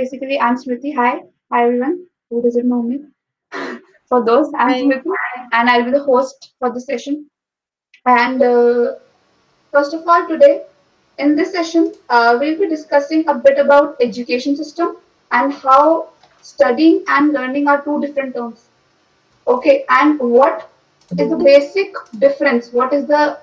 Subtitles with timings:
[0.00, 0.94] basically, I'm Smriti.
[0.94, 1.10] Hi.
[1.52, 1.96] Hi, everyone
[2.28, 3.00] who doesn't know me.
[4.10, 4.80] For those, I'm Hi.
[4.82, 5.16] Smriti,
[5.58, 7.26] and I'll be the host for this session.
[8.06, 8.94] And uh,
[9.72, 10.62] first of all, today
[11.18, 14.96] in this session, uh, we'll be discussing a bit about education system
[15.32, 16.08] and how
[16.40, 18.64] studying and learning are two different terms.
[19.46, 20.70] Okay, and what
[21.18, 22.72] is the basic difference?
[22.72, 23.38] What is the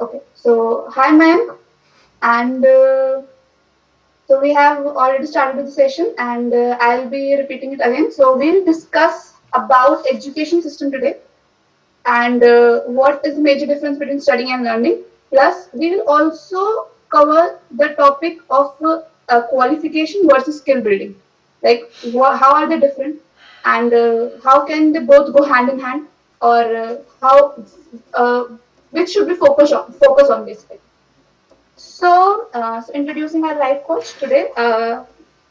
[0.00, 0.20] okay?
[0.34, 1.56] So, hi, Mayank,
[2.22, 3.22] and uh,
[4.26, 8.10] So we have already started with the session and uh, I'll be repeating it again.
[8.10, 11.18] So we'll discuss about education system today
[12.06, 15.02] and uh, what is the major difference between studying and learning.
[15.30, 21.14] Plus we will also cover the topic of uh, uh, qualification versus skill building.
[21.62, 23.20] Like how are they different
[23.64, 26.08] and uh, how can they both go hand in hand
[26.40, 27.54] or uh, how
[28.90, 30.78] which should we focus on focus on basically.
[31.84, 35.04] So, uh, so introducing our life coach today, uh,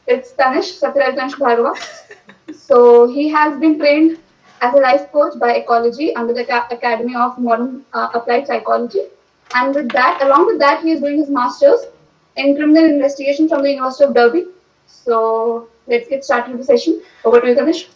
[0.06, 1.72] it's Tanish Satyaraj Tanish Bhargava.
[2.52, 4.18] So he has been trained
[4.60, 9.02] as a life coach by Ecology under the Ca- Academy of Modern uh, Applied Psychology.
[9.54, 11.80] And with that, along with that, he is doing his master's
[12.36, 14.46] in criminal investigation from the University of Derby.
[14.86, 17.02] So let's get started with the session.
[17.24, 17.86] Over to you, Tanish.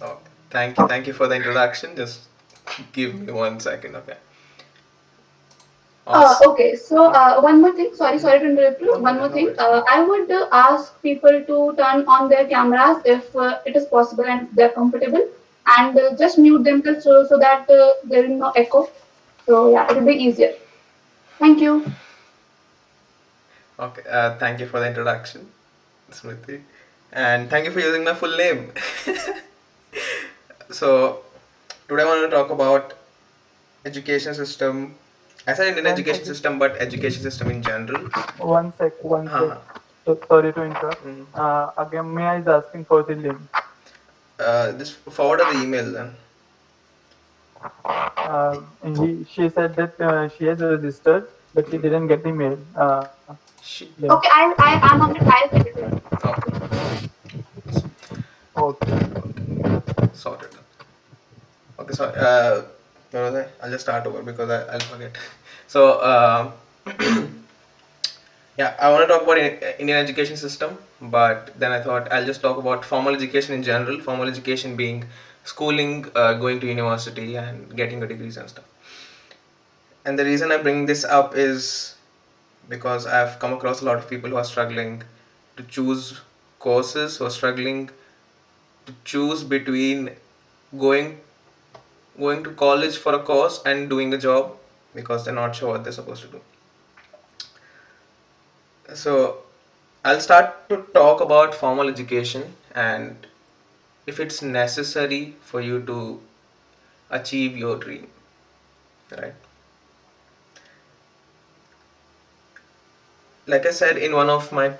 [0.00, 0.18] Oh,
[0.50, 1.96] thank you, thank you for the introduction.
[1.96, 2.28] Just
[2.92, 4.16] give me one second, okay?
[6.06, 7.94] Uh, okay, so uh, one more thing.
[7.94, 8.98] Sorry, sorry to interrupt you.
[8.98, 9.54] One more thing.
[9.56, 13.84] Uh, I would uh, ask people to turn on their cameras if uh, it is
[13.86, 15.28] possible and they're comfortable,
[15.78, 18.90] and uh, just mute themselves so, so that uh, there is no echo.
[19.46, 20.54] So yeah, it will be easier.
[21.38, 21.84] Thank you.
[23.78, 25.48] Okay, uh, thank you for the introduction,
[26.10, 26.60] Smriti,
[27.12, 28.72] and thank you for using my full name.
[30.70, 31.22] so
[31.88, 32.94] today I want to talk about
[33.84, 34.94] education system.
[35.46, 36.34] I said Indian One education second.
[36.34, 38.08] system, but education system in general.
[38.38, 39.48] One sec, one Uh-huh.
[39.50, 39.82] sec.
[40.06, 41.04] So, sorry to interrupt.
[41.06, 41.26] Mhm.
[41.34, 43.38] Uh, again, Mia is asking for the link.
[44.38, 46.14] Uh, just forward the email then.
[48.16, 48.56] Uh,
[49.00, 52.58] he, she said that uh, she has registered, but she didn't get the mail.
[52.76, 53.06] Uh,
[53.62, 54.12] She, link.
[54.12, 55.74] Okay, I I am on the I'll send it.
[55.74, 56.00] to you.
[58.54, 58.92] okay,
[59.26, 59.44] Okay.
[60.12, 60.50] sorted.
[61.78, 62.62] Okay, so uh,
[63.10, 63.46] where was I?
[63.62, 65.16] I'll just start over because I, I'll forget.
[65.72, 66.50] So, uh,
[68.58, 72.42] yeah, I want to talk about Indian education system, but then I thought I'll just
[72.42, 73.98] talk about formal education in general.
[73.98, 75.06] Formal education being
[75.44, 78.66] schooling, uh, going to university, and getting your degrees and stuff.
[80.04, 81.94] And the reason I bring this up is
[82.68, 85.02] because I've come across a lot of people who are struggling
[85.56, 86.20] to choose
[86.58, 87.88] courses, who are struggling
[88.84, 90.10] to choose between
[90.78, 91.20] going
[92.18, 94.58] going to college for a course and doing a job
[94.94, 96.40] because they're not sure what they're supposed to do.
[98.94, 99.42] So,
[100.04, 103.26] I'll start to talk about formal education and
[104.06, 106.20] if it's necessary for you to
[107.10, 108.08] achieve your dream,
[109.18, 109.34] right?
[113.46, 114.72] Like I said in one of my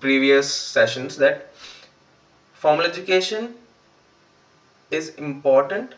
[0.00, 1.48] previous sessions, that
[2.54, 3.54] formal education
[4.90, 5.94] is important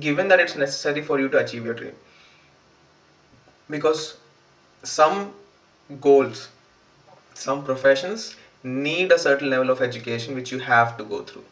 [0.00, 1.94] given that it's necessary for you to achieve your dream
[3.70, 4.16] because
[4.82, 5.34] some
[6.00, 6.48] goals
[7.34, 11.44] some professions need a certain level of education which you have to go through.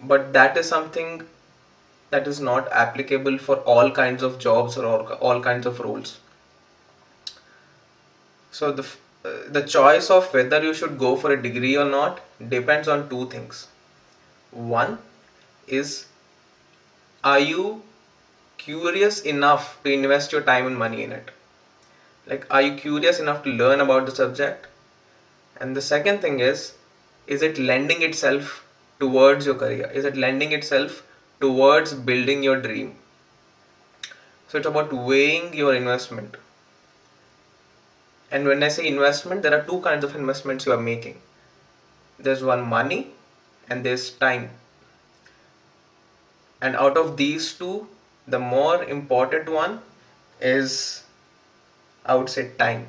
[0.00, 1.26] But that is something
[2.10, 6.18] that is not applicable for all kinds of jobs or all, all kinds of roles.
[8.50, 8.86] So the
[9.56, 13.28] the choice of whether you should go for a degree or not depends on two
[13.30, 13.68] things.
[14.50, 14.98] One
[15.66, 16.06] is
[17.24, 17.82] are you
[18.64, 21.30] curious enough to invest your time and money in it?
[22.26, 24.66] Like are you curious enough to learn about the subject?
[25.56, 26.74] And the second thing is
[27.26, 28.64] is it lending itself
[29.00, 29.90] towards your career?
[29.92, 31.02] Is it lending itself
[31.40, 32.96] towards building your dream?
[34.48, 36.36] So it's about weighing your investment.
[38.30, 41.20] And when i say investment there are two kinds of investments you are making.
[42.18, 43.00] There's one money
[43.68, 44.50] and there's time.
[46.60, 47.88] And out of these two
[48.26, 49.80] the more important one
[50.40, 51.04] is
[52.04, 52.88] i would say time.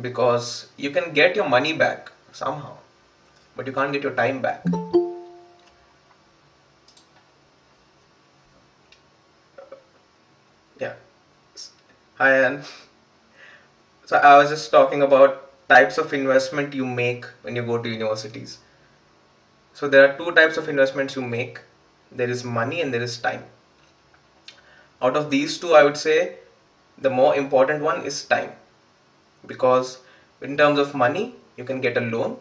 [0.00, 2.76] Because you can get your money back somehow
[3.56, 4.64] but you can't get your time back.
[10.78, 10.94] Yeah.
[12.18, 12.62] Hi Ann.
[14.06, 15.36] so i was just talking about
[15.72, 18.58] types of investment you make when you go to universities.
[19.74, 21.60] So there are two types of investments you make
[22.12, 23.44] there is money and there is time.
[25.02, 26.16] Out of these two i would say
[26.98, 28.52] the more important one is time.
[29.46, 29.98] Because
[30.40, 32.36] in terms of money you can get a loan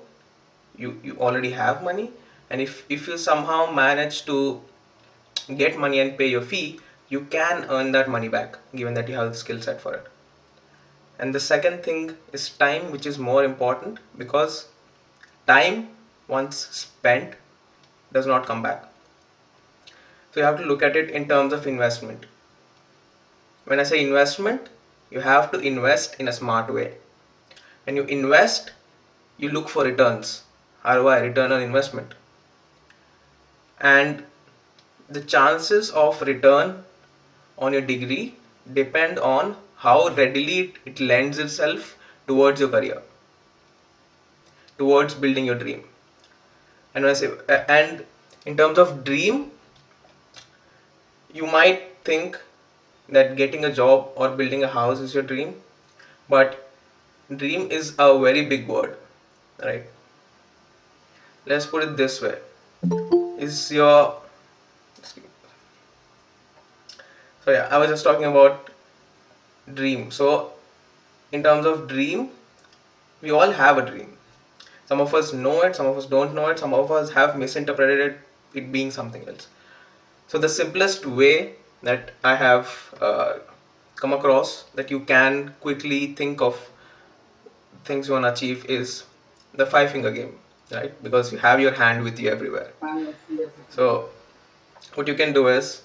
[0.78, 2.12] you you already have money
[2.50, 4.38] and if if you somehow manage to
[5.62, 6.80] get money and pay your fee
[7.10, 10.08] you can earn that money back given that you have the skill set for it.
[11.18, 14.68] And the second thing is time which is more important because
[15.48, 15.90] time
[16.28, 17.34] once spent
[18.14, 18.86] does not come back
[20.32, 22.26] so you have to look at it in terms of investment.
[23.66, 24.70] When i say investment
[25.10, 26.94] you have to invest in a smart way.
[27.84, 28.72] When you invest
[29.38, 30.44] you look for returns
[30.86, 32.14] roi return on investment.
[33.80, 34.24] And
[35.08, 36.84] the chances of return
[37.58, 38.36] on your degree
[38.74, 41.98] depend on how readily it lends itself
[42.28, 43.02] towards your career
[44.78, 45.84] towards building your dream.
[46.94, 47.30] And when I say
[47.68, 48.06] and
[48.46, 49.52] in terms of dream
[51.34, 52.38] you might think
[53.10, 55.56] that getting a job or building a house is your dream
[56.30, 56.72] but
[57.36, 58.98] dream is a very big word
[59.64, 59.86] right?
[61.46, 62.38] Let's put it this way.
[63.38, 64.22] Is your
[67.46, 68.70] so yeah i was just talking about
[69.74, 70.12] dream.
[70.12, 70.54] So
[71.32, 72.30] in terms of dream
[73.22, 74.18] we all have a dream.
[74.88, 77.38] Some of us know it some of us don't know it some of us have
[77.38, 78.20] misinterpreted it,
[78.54, 79.48] it being something else
[80.30, 81.54] so the simplest way
[81.84, 83.34] that i have uh,
[83.96, 86.60] come across that you can quickly think of
[87.86, 89.04] things you want to achieve is
[89.62, 90.34] the five finger game
[90.72, 92.72] right because you have your hand with you everywhere
[93.70, 94.10] so
[94.96, 95.82] what you can do is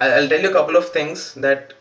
[0.00, 1.74] I'll tell you a couple of things that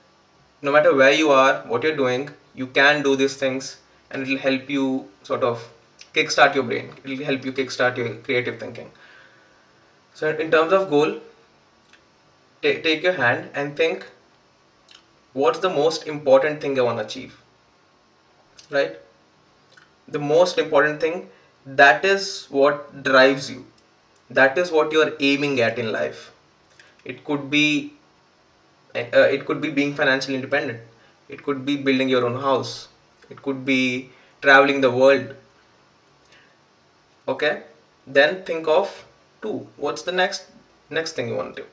[0.62, 3.78] no matter where you are, what you're doing, you can do these things
[4.12, 5.68] and it'll help you sort of
[6.14, 6.92] kickstart your brain.
[7.04, 8.92] It'll help you kickstart your creative thinking.
[10.14, 11.20] So, in terms of goal,
[12.64, 14.06] t- take your hand and think
[15.34, 17.40] what's the most important thing I want to achieve?
[18.70, 18.98] Right?
[20.08, 21.30] The most important thing
[21.66, 23.66] that is what drives you,
[24.30, 26.32] that is what you're aiming at in life.
[27.06, 27.94] It could be
[28.96, 30.82] uh, it could be being financially independent.
[31.30, 32.88] It could be building your own house.
[33.30, 34.10] It could be
[34.42, 35.36] traveling the world.
[37.28, 37.64] Okay?
[38.06, 39.06] Then think of
[39.42, 39.68] two.
[39.78, 40.46] What's the next
[40.90, 41.68] next thing you want to do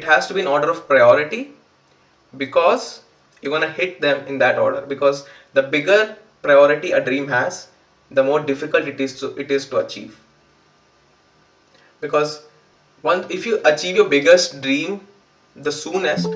[0.00, 1.40] it has to be in order of priority
[2.36, 3.02] because
[3.40, 4.82] you're going to hit them in that order.
[4.82, 7.68] Because the bigger priority a dream has
[8.10, 10.18] the more difficult it is to it is to achieve.
[12.00, 12.42] Because
[13.02, 15.00] once if you achieve your biggest dream
[15.54, 16.28] the soonest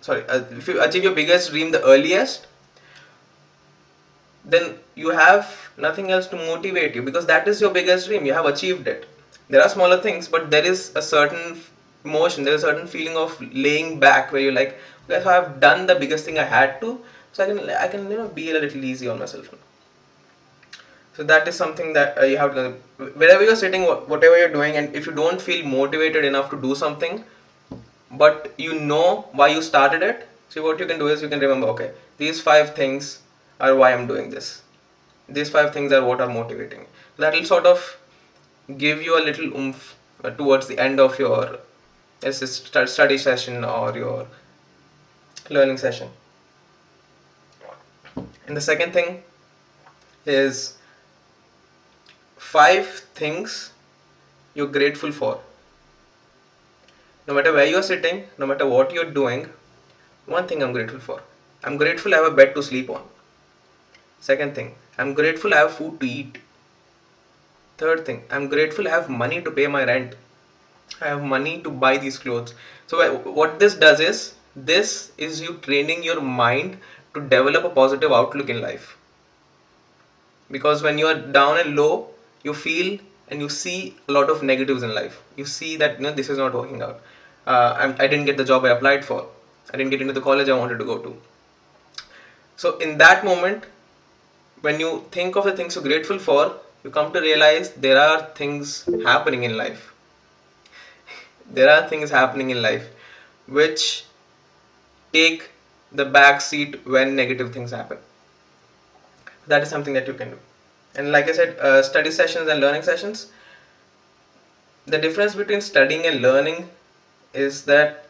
[0.00, 2.46] sorry uh, if you achieve your biggest dream the earliest
[4.44, 8.26] then you have nothing else to motivate you because that is your biggest dream.
[8.26, 9.06] You have achieved it.
[9.48, 11.60] There are smaller things but there is a certain
[12.04, 12.44] emotion.
[12.44, 14.78] There's a certain feeling of laying back where you're like
[15.08, 16.90] okay so i've done the biggest thing i had to
[17.32, 19.48] so i can i can you know be a little easy on myself.
[21.16, 22.70] So that is something that uh, you have to
[23.22, 26.74] wherever you're sitting whatever you're doing and if you don't feel motivated enough to do
[26.74, 27.24] something
[28.10, 31.40] but you know why you started it so what you can do is you can
[31.40, 33.20] remember okay these five things
[33.60, 34.62] are why i'm doing this.
[35.28, 36.86] These five things are what are motivating
[37.18, 37.96] that will sort of
[38.78, 41.58] give you a little oomph uh, towards the end of your
[42.30, 44.26] study session or your
[45.50, 46.08] learning session
[48.46, 49.22] and the second thing
[50.24, 50.76] is
[52.38, 52.86] five
[53.22, 53.72] things
[54.54, 55.40] you're grateful for
[57.26, 59.48] no matter where you're sitting, no matter what you're doing,
[60.26, 61.22] one thing I'm grateful for.
[61.64, 63.02] I'm grateful I have a bed to sleep on.
[64.20, 66.38] Second thing, I'm grateful I have food to eat.
[67.78, 70.16] Third thing, I'm grateful I have money to pay my rent.
[71.00, 72.54] I have money to buy these clothes.
[72.86, 76.78] So, what this does is, this is you training your mind
[77.14, 78.96] to develop a positive outlook in life.
[80.50, 82.08] Because when you are down and low,
[82.42, 85.22] you feel and you see a lot of negatives in life.
[85.36, 87.00] You see that you know, this is not working out
[87.46, 89.26] uh, I didn't get the job I applied for.
[89.72, 91.16] I didn't get into the college I wanted to go to.
[92.56, 93.64] So, in that moment,
[94.60, 98.26] when you think of the things you're grateful for, you come to realize there are
[98.34, 99.91] things happening in life.
[101.52, 102.88] There are things happening in life
[103.46, 104.04] which
[105.12, 105.50] take
[105.92, 107.98] the back seat when negative things happen.
[109.46, 110.38] That is something that you can do.
[110.94, 113.30] And like I said, uh, study sessions and learning sessions.
[114.86, 116.70] The difference between studying and learning
[117.34, 118.06] is that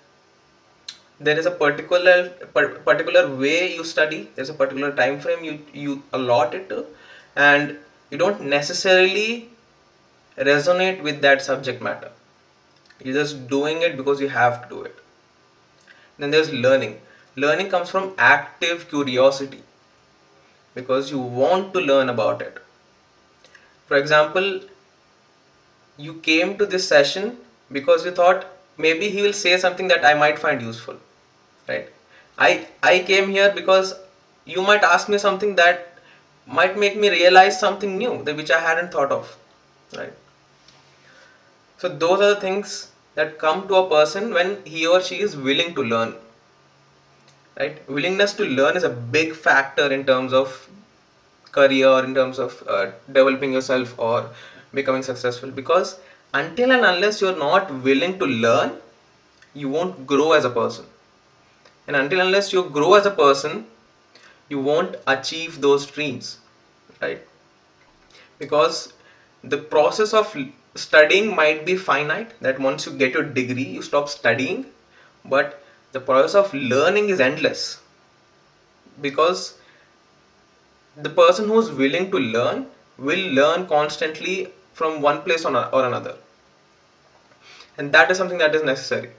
[1.21, 2.31] there is a particular
[2.89, 6.85] particular way you study there's a particular time frame you you allot it to
[7.37, 7.77] and
[8.11, 9.49] you don't necessarily
[10.51, 12.11] resonate with that subject matter
[13.05, 14.97] you're just doing it because you have to do it.
[16.19, 17.01] Then there's learning.
[17.37, 19.63] Learning comes from active curiosity.
[20.75, 22.59] Because you want to learn about it.
[23.87, 24.61] For example
[25.97, 27.37] you came to this session
[27.71, 28.47] because you thought
[28.79, 30.97] maybe he will say something that i might find useful.
[31.69, 31.89] Right?
[32.39, 33.95] I i came here because
[34.45, 35.99] you might ask me something that
[36.47, 39.37] might make me realize something new that which i hadn't thought of.
[39.97, 40.15] Right?
[41.79, 45.37] So those are the things that come to a person when he or she is
[45.37, 46.15] willing to learn
[47.59, 47.89] right?
[47.89, 50.69] Willingness to learn is a big factor in terms of
[51.53, 54.31] career in terms of uh, developing yourself or
[54.73, 55.51] becoming successful.
[55.51, 55.99] Because
[56.33, 58.79] until and unless you're not willing to learn
[59.55, 60.87] you won't grow as a person.
[61.87, 63.67] And until unless you grow as a person
[64.49, 66.39] you won't achieve those dreams
[67.01, 67.21] right?
[68.39, 68.93] Because
[69.43, 70.35] the process of
[70.75, 74.67] studying might be finite that once you get your degree you stop studying.
[75.25, 75.63] But
[75.93, 77.81] the process of learning is endless.
[79.01, 79.59] Because
[80.97, 82.67] the person who's willing to learn
[82.99, 86.17] will learn constantly from one place or another.
[87.79, 89.11] And that is something that is necessary.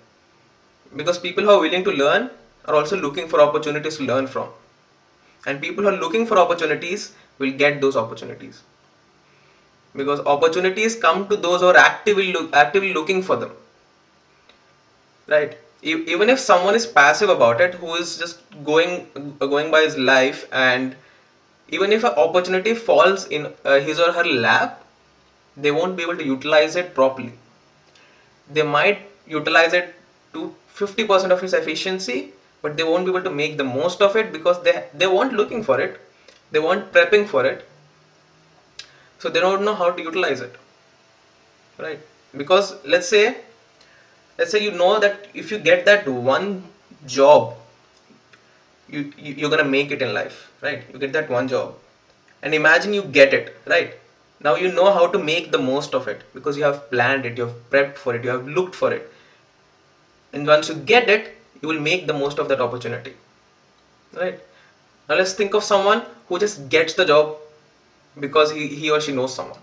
[0.95, 2.29] Because people who are willing to learn
[2.65, 4.49] are also looking for opportunities to learn from.
[5.45, 8.61] And people who are looking for opportunities will get those opportunities
[9.95, 13.51] because opportunities come to those who are actively look, actively looking for them.
[15.27, 15.57] Right?
[15.81, 19.07] Even if someone is passive about it who is just going
[19.39, 20.95] going by his life and
[21.69, 24.85] even if an opportunity falls in uh, his or her lap
[25.57, 27.33] they won't be able to utilize it properly.
[28.49, 29.93] They might utilize it
[30.33, 32.31] to 50% of its efficiency
[32.61, 35.33] but they won't be able to make the most of it because they they weren't
[35.33, 35.99] looking for it.
[36.51, 37.67] They weren't prepping for it
[39.23, 40.55] so they don't know how to utilize it
[41.77, 41.99] right?
[42.35, 43.37] Because let's say
[44.37, 46.63] let's say you know that if you get that one
[47.05, 47.55] job
[48.89, 50.83] you, you you're gonna make it in life right?
[50.91, 51.75] You get that one job.
[52.41, 53.93] And imagine you get it right?
[54.41, 57.37] Now you know how to make the most of it because you have planned it
[57.37, 59.09] you have prepped for it you have looked for it.
[60.33, 63.13] And once you get it you will make the most of that opportunity
[64.13, 64.39] right?
[65.07, 67.37] Now let's think of someone who just gets the job
[68.19, 69.59] because he, he or she knows someone.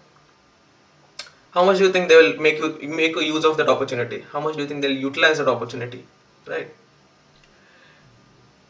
[1.52, 4.24] How much do you think they will make you make a use of that opportunity?
[4.32, 6.04] How much do you think they'll utilize that opportunity?
[6.46, 6.72] Right?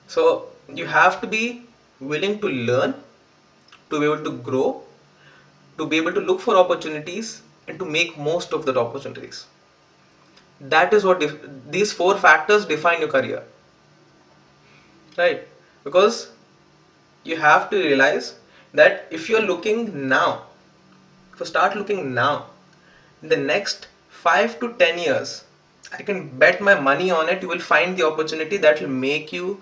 [0.08, 1.66] So you have to be
[2.00, 2.94] willing to learn
[3.90, 4.82] to be able to grow
[5.80, 9.46] to be able to look for opportunities and to make most of the opportunities.
[10.60, 11.22] That is what
[11.70, 13.42] these four factors define your career.
[15.16, 15.46] Right?
[15.84, 16.30] Because
[17.24, 18.34] you have to realize
[18.72, 20.42] that if you're looking now
[21.32, 22.46] if you start looking now
[23.22, 25.44] in the next 5 to 10 years
[25.98, 29.32] i can bet my money on it you will find the opportunity that will make
[29.32, 29.60] you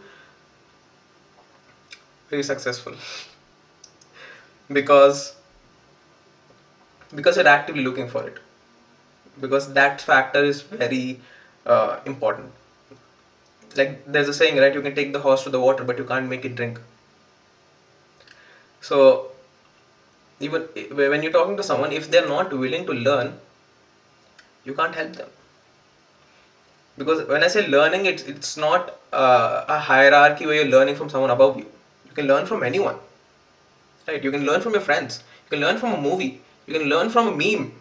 [2.30, 2.94] very successful.
[4.70, 5.34] Because
[7.14, 8.38] because you're actively looking for it.
[9.40, 11.20] Because that factor is very
[11.64, 12.52] uh, important.
[13.76, 16.04] Like there's a saying right you can take the horse to the water but you
[16.04, 16.80] can't make it drink
[18.80, 19.30] so
[20.40, 23.32] even when you're talking to someone if they're not willing to learn
[24.64, 25.30] you can't help them
[26.96, 31.08] because when i say learning it's it's not uh, a hierarchy where you're learning from
[31.08, 31.66] someone above you
[32.08, 32.98] you can learn from anyone
[34.06, 36.88] right you can learn from your friends you can learn from a movie you can
[36.88, 37.72] learn from a meme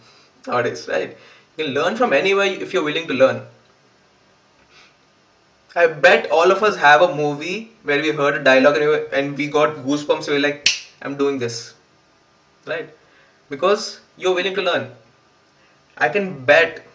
[0.47, 1.17] nowadays, right?
[1.57, 3.41] You can learn from anywhere if you're willing to learn.
[5.75, 8.77] I bet all of us have a movie where we heard a dialogue
[9.11, 10.27] and we got goosebumps.
[10.27, 10.67] we're like,
[11.01, 11.73] I'm doing this,
[12.65, 12.89] right?
[13.49, 14.91] Because you're willing to learn.
[15.97, 16.85] I can bet,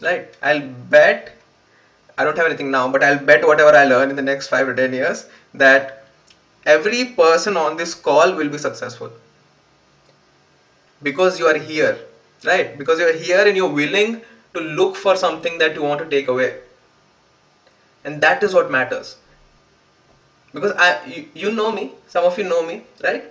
[0.00, 0.34] right?
[0.42, 1.36] I'll bet.
[2.18, 4.66] I don't have anything now, but I'll bet whatever I learn in the next five
[4.66, 6.04] to ten years that
[6.66, 9.10] every person on this call will be successful
[11.02, 11.98] because you are here
[12.44, 14.20] right because you are here and you're willing
[14.54, 16.58] to look for something that you want to take away
[18.04, 19.16] and that is what matters
[20.52, 23.24] because i you, you know me some of you know me right?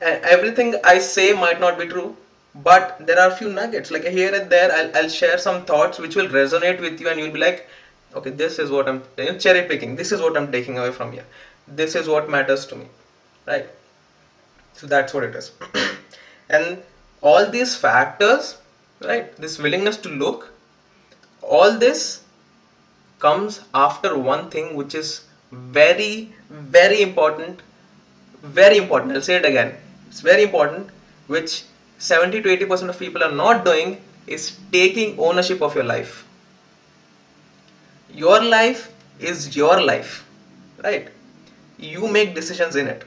[0.00, 2.16] Everything i say might not be true
[2.54, 3.90] but there are a few nuggets.
[3.90, 7.20] Like here and there I'll, I'll share some thoughts which will resonate with you and
[7.20, 7.68] you'll be like
[8.14, 9.02] okay this is what i'm
[9.38, 9.96] cherry picking.
[9.96, 11.26] This is what i'm taking away from here.
[11.66, 12.86] This is what matters to me.
[13.46, 13.68] Right?
[14.74, 15.52] So that's what it is.
[16.48, 16.82] And
[17.20, 18.56] all these factors
[19.00, 20.50] right this willingness to look
[21.42, 22.22] all this
[23.18, 25.10] comes after one thing which is
[25.50, 27.62] very very important
[28.60, 29.74] very important i'll say it again
[30.08, 30.88] it's very important
[31.26, 31.62] which
[31.98, 36.24] 70 to 80 percent of people are not doing is taking ownership of your life
[38.12, 40.24] your life is your life,
[40.82, 41.08] right?
[41.78, 43.04] You make decisions in it.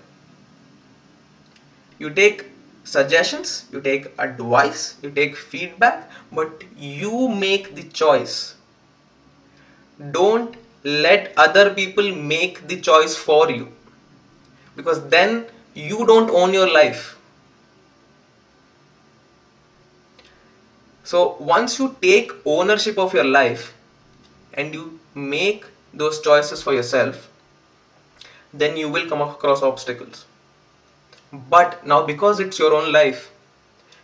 [2.00, 2.46] You take
[2.84, 8.56] suggestions, you take advice, you take feedback, but you make the choice.
[10.10, 13.72] Don't let other people make the choice for you
[14.76, 17.18] because then you don't own your life.
[21.04, 23.74] So once you take ownership of your life
[24.54, 27.30] and you make those choices for yourself,
[28.54, 30.26] then you will come across obstacles.
[31.34, 33.32] But now, because it's your own life,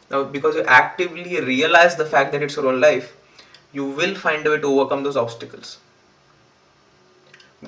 [0.10, 3.16] now because you actively realize the fact that it's your own life,
[3.74, 5.78] you will find a way to overcome those obstacles.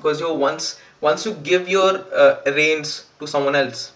[0.00, 3.92] Because you once once you give your uh, reins to someone else,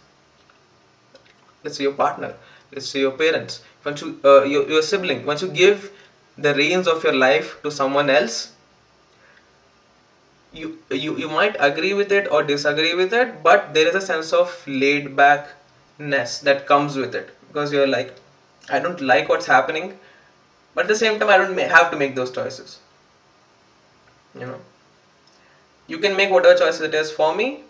[1.62, 2.34] let's say your partner,
[2.72, 5.90] let's say your parents, once you uh, your, your sibling, once you give
[6.36, 8.52] the reins of your life to someone else,
[10.52, 14.00] you, you you might agree with it or disagree with it but there is a
[14.00, 18.14] sense of laid backness that comes with it because you're like
[18.70, 19.98] i don't like what's happening
[20.74, 22.78] but at the same time i don't have to make those choices
[24.34, 24.60] you know
[25.86, 27.62] you can make whatever choices it is for me.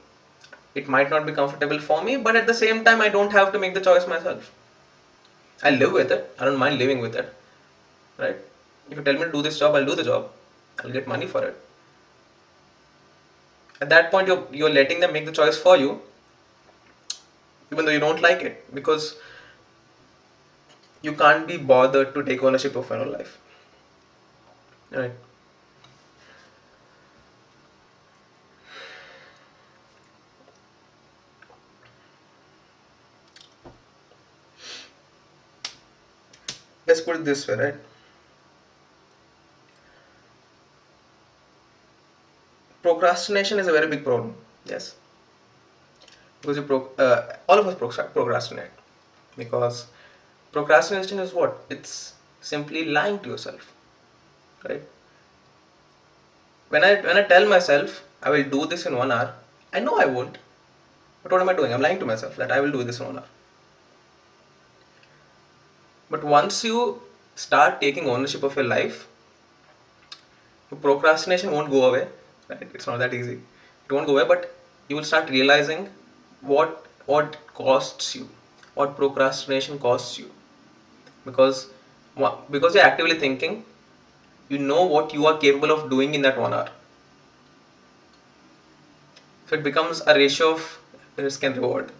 [0.74, 3.52] It might not be comfortable for me but at the same time i don't have
[3.52, 4.50] to make the choice myself.
[5.62, 6.34] I live with it.
[6.38, 7.28] I don't mind living with it
[8.18, 8.38] right?
[8.90, 10.28] If you tell me to do this job i'll do the job.
[10.82, 11.56] I'll get money for it.
[13.80, 16.00] At that point you're, you're letting them make the choice for you
[17.72, 19.14] even though you don't like it because
[21.02, 23.38] you can't be bothered to take ownership of your own life
[24.90, 25.12] right
[36.94, 37.74] let's put it this way right?
[42.82, 44.94] Procrastination is a very big problem yes.
[46.40, 47.74] Because you pro- uh, all of us
[48.12, 48.70] procrastinate.
[49.36, 49.86] Because
[50.52, 51.58] procrastination is what?
[51.70, 53.72] It's simply lying to yourself
[54.68, 54.82] right?
[56.68, 59.34] When i when i tell myself i will do this in one hour
[59.72, 60.38] i know i won't.
[61.22, 61.72] But what am i doing?
[61.74, 63.33] I'm lying to myself that i will do this in one hour
[66.10, 67.00] but once you
[67.34, 69.06] start taking ownership of your life
[70.74, 72.08] procrastination won't go away.
[72.48, 72.68] Right?
[72.74, 73.40] It's not that easy.
[73.88, 74.54] It won't go away but
[74.88, 75.88] you will start realizing
[76.40, 78.28] what what costs you
[78.74, 80.30] what procrastination costs you.
[81.24, 81.68] Because
[82.50, 83.64] because you're actively thinking
[84.48, 86.68] you know what you are capable of doing in that one hour.
[89.48, 90.78] So it becomes a ratio of
[91.16, 91.92] risk and reward.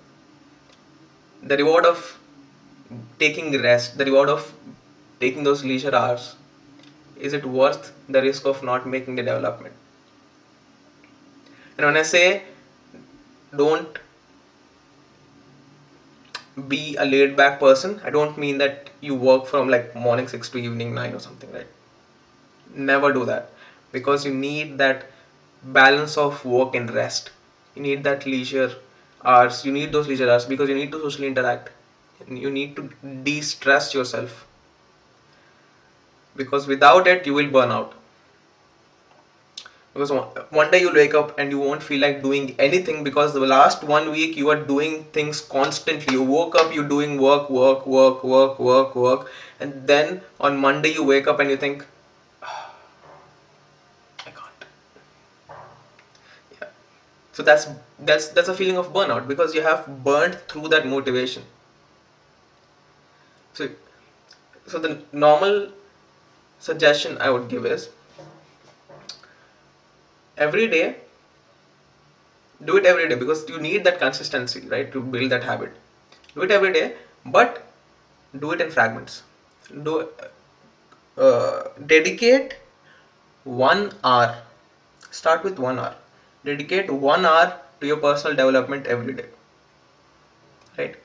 [1.43, 2.19] The reward of
[3.19, 4.53] taking rest the reward of
[5.21, 6.35] taking those leisure hours
[7.19, 9.75] is it worth the risk of not making the development
[11.77, 12.43] and when I say
[13.57, 13.99] don't
[16.69, 20.49] be a laid back person, I don't mean that you work from like morning 6
[20.51, 21.67] to evening 9 or something, right?
[22.75, 23.51] Never do that
[23.93, 25.05] because you need that
[25.63, 27.31] balance of work and rest.
[27.75, 28.73] You need that leisure
[29.25, 31.71] hours, you need those leisure hours because you need to socially interact.
[32.29, 34.47] You need to de stress yourself.
[36.37, 37.95] Because without it, you will burn out.
[39.95, 40.11] Because
[40.51, 43.85] one day you'll wake up and you won't feel like doing anything because the last
[43.85, 46.15] one week you are doing things constantly.
[46.15, 50.93] You woke up you're doing work work work work work work and then on monday
[50.93, 51.85] you wake up and you think
[52.43, 52.71] oh,
[54.27, 54.65] i can't.
[56.61, 56.69] Yeah.
[57.33, 61.45] So that's that's that's a feeling of burnout because you have burned through that motivation
[63.55, 63.69] so
[64.67, 65.57] so the normal
[66.69, 67.89] suggestion i would give is
[70.37, 70.97] every day
[72.65, 75.73] do it every day because you need that consistency right to build that habit.
[76.35, 76.93] Do it every day
[77.25, 77.63] but
[78.39, 79.23] do it in fragments.
[79.83, 80.09] Do
[81.17, 82.55] uh, dedicate
[83.45, 84.37] one hour.
[85.11, 85.95] Start with one hour.
[86.45, 89.27] Dedicate one hour to your personal development every day.
[90.77, 90.97] Right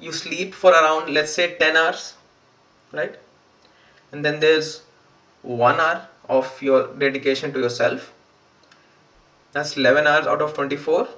[0.00, 2.14] you sleep for around let's say 10 hours
[2.92, 3.16] right?
[4.12, 4.82] And then there's
[5.42, 8.12] one hour of your dedication to yourself.
[9.52, 11.08] That's 11 hours out of 24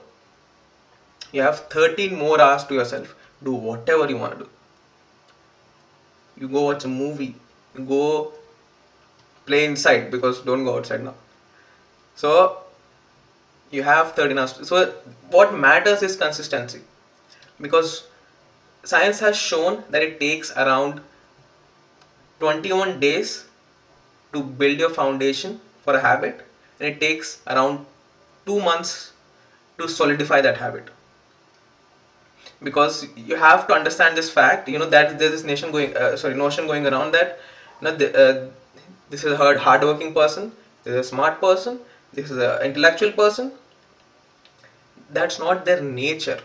[1.32, 3.14] you have 13 more hours to yourself.
[3.42, 4.50] Do whatever you want to do.
[6.36, 7.34] You go watch a movie.
[7.76, 8.32] You go
[9.46, 11.14] play inside because don't go outside now.
[12.14, 12.58] So
[13.70, 14.68] you have 13 hours.
[14.68, 14.94] So
[15.30, 16.82] what matters is consistency.
[17.60, 18.04] Because
[18.84, 21.00] science has shown that it takes around
[22.40, 23.44] 21 days
[24.32, 26.40] to build your foundation for a habit
[26.80, 27.84] and it takes around
[28.46, 29.12] two months
[29.78, 30.90] to solidify that habit.
[32.62, 36.16] Because you have to understand this fact you know that there's this nation going uh,
[36.16, 37.38] sorry notion going around that
[37.80, 38.46] you know, the, uh,
[39.10, 40.52] this is a hard hardworking person
[40.84, 41.80] this is a smart person
[42.12, 43.52] this is an intellectual person.
[45.10, 46.40] That's not their nature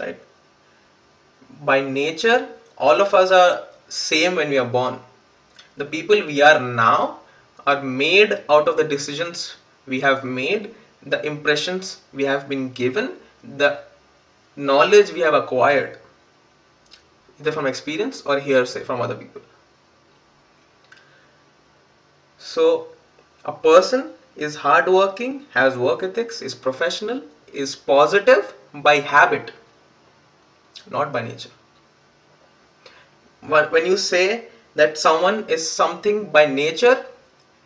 [0.00, 0.18] right
[1.64, 4.98] by nature all of us are same when we are born.
[5.76, 7.20] The people we are now
[7.66, 13.12] are made out of the decisions we have made the impressions we have been given
[13.42, 13.78] the
[14.56, 15.98] knowledge we have acquired
[17.38, 19.42] either from experience or hearsay from other people.
[22.38, 22.88] So
[23.44, 29.52] a person is hardworking has work ethics is professional is positive by habit
[30.90, 31.50] not by nature.
[33.40, 37.06] When you say that someone is something by nature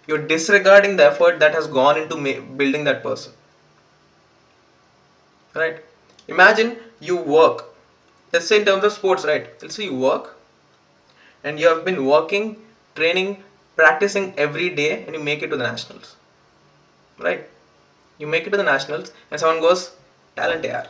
[0.07, 2.17] you're disregarding the effort that has gone into
[2.61, 3.33] building that person.
[5.55, 5.85] Right?
[6.29, 7.65] Imagine you work.
[8.33, 9.47] Let's say in terms of sports right?
[9.63, 10.37] Let's say you work
[11.45, 12.57] and you have been working
[12.95, 13.43] training
[13.77, 16.17] practicing every day and you make it to the nationals.
[17.19, 17.49] Right?
[18.19, 19.93] You make it to the nationals and someone goes
[20.37, 20.87] talent AR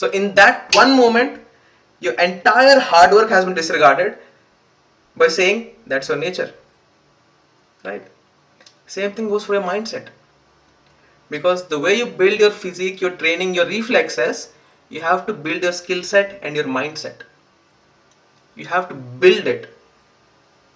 [0.00, 1.40] so in that one moment
[2.04, 4.16] your entire hard work has been disregarded
[5.14, 6.54] by saying that's your nature.
[7.84, 8.06] Right?
[8.86, 10.06] Same thing goes for your mindset.
[11.28, 14.48] Because the way you build your physique your training your reflexes
[14.88, 17.28] you have to build your skill set and your mindset.
[18.56, 19.68] You have to build it.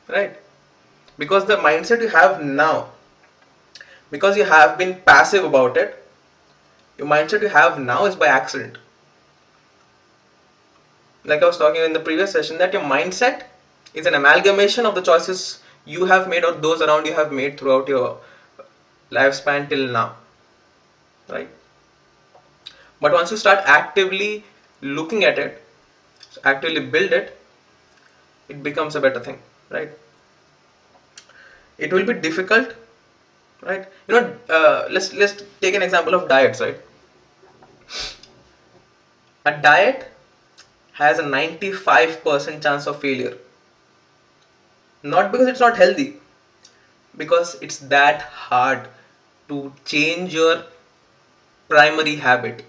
[0.07, 0.37] Right?
[1.17, 2.89] Because the mindset you have now
[4.11, 6.01] because you have been passive about it
[6.99, 8.84] your mindset you have now is by accident
[11.25, 13.43] like i was talking in the previous session that your mindset
[13.95, 17.57] is an amalgamation of the choices you have made or those around you have made
[17.59, 18.19] throughout your
[19.11, 20.15] lifespan till now
[21.29, 21.49] right?
[23.01, 24.43] But once you start actively
[24.81, 25.61] looking at it
[26.45, 27.37] actively build it
[28.49, 29.39] it becomes a better thing
[29.71, 29.91] right?
[31.79, 32.73] It will be difficult
[33.63, 33.85] right?
[34.09, 36.79] You know uh, let's let's take an example of diets right?
[39.47, 40.07] A diet
[40.95, 43.37] has a 95% chance of failure.
[45.05, 46.17] Not because it's not healthy
[47.17, 48.89] because it's that hard
[49.49, 50.65] to change your
[51.69, 52.65] primary habit.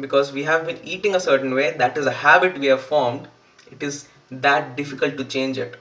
[0.00, 3.28] Because we have been eating a certain way that is a habit we have formed
[3.70, 5.76] it is that difficult to change it.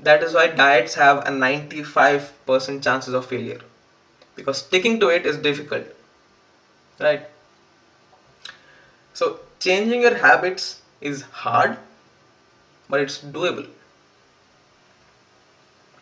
[0.00, 3.60] That is why diets have a 95% chances of failure.
[4.36, 5.86] Because sticking to it is difficult
[7.00, 7.26] right?
[9.14, 11.78] So changing your habits is hard
[12.88, 13.66] but it's doable.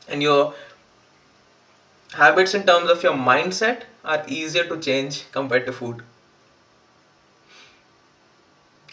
[0.09, 0.55] And your
[2.12, 6.03] habits in terms of your mindset are easier to change compared to food.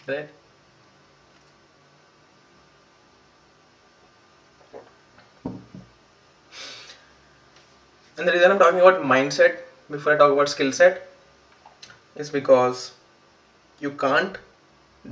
[0.06, 0.28] Right?
[8.18, 9.58] And the reason i'm talking about mindset
[9.90, 11.02] before i talk about skill set
[12.14, 12.92] is because
[13.80, 14.38] you can't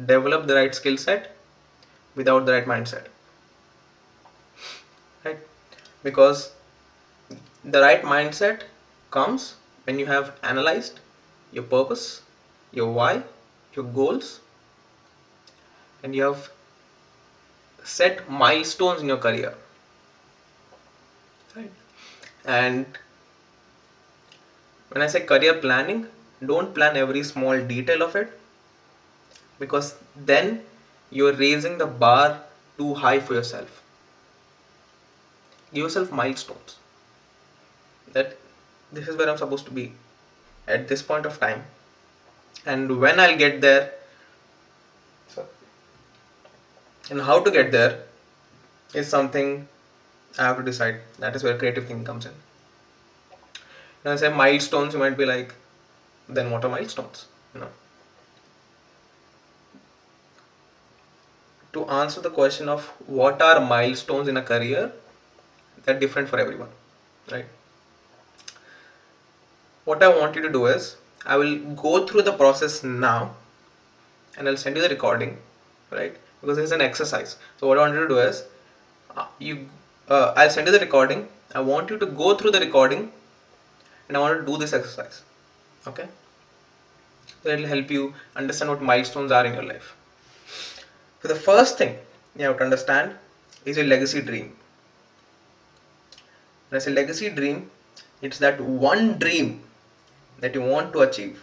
[0.06, 1.30] develop the right skill set
[2.14, 3.06] without the right mindset
[5.24, 5.38] right
[6.02, 6.50] because
[7.64, 8.62] the right mindset
[9.10, 9.54] comes
[9.84, 11.00] when you have analyzed
[11.52, 12.22] your purpose,
[12.72, 13.22] your why,
[13.74, 14.40] your goals,
[16.02, 16.50] and you have
[17.82, 19.54] set milestones in your career.
[21.56, 21.70] Right?
[22.44, 22.86] And
[24.90, 26.06] when I say career planning,
[26.44, 28.32] don't plan every small detail of it
[29.58, 30.64] because then
[31.10, 32.40] you're raising the bar
[32.78, 33.82] too high for yourself.
[35.72, 36.76] Give yourself milestones
[38.12, 38.36] that
[38.92, 39.92] this is where I'm supposed to be
[40.68, 41.64] at this point of time
[42.64, 43.92] and when I'll get there
[47.10, 48.00] and how to get there
[48.94, 49.66] is something
[50.38, 51.00] I have to decide.
[51.18, 52.32] That is where creative thinking comes in.
[54.02, 55.54] When I say milestones, you might be like,
[56.28, 57.26] then what are milestones?
[57.54, 57.68] You know.
[61.74, 64.92] To answer the question of what are milestones in a career,
[65.84, 66.70] they're different for everyone,
[67.30, 67.46] right?
[69.84, 73.34] what I want you to do is I will go through the process now
[74.36, 75.38] and I'll send you the recording
[75.90, 76.16] right?
[76.40, 77.36] Because it's an exercise.
[77.58, 78.44] So what I want you to do is
[79.16, 79.68] uh, you
[80.08, 81.28] uh, I'll send you the recording.
[81.54, 83.12] I want you to go through the recording
[84.08, 85.22] and I want to do this exercise
[85.86, 86.08] okay?
[87.42, 89.94] So it will help you understand what milestones are in your life
[91.24, 91.98] so the first thing
[92.36, 93.16] you have to understand
[93.64, 94.52] is your legacy dream
[96.68, 97.70] When I say legacy dream,
[98.20, 99.62] it's that one dream
[100.40, 101.42] that you want to achieve,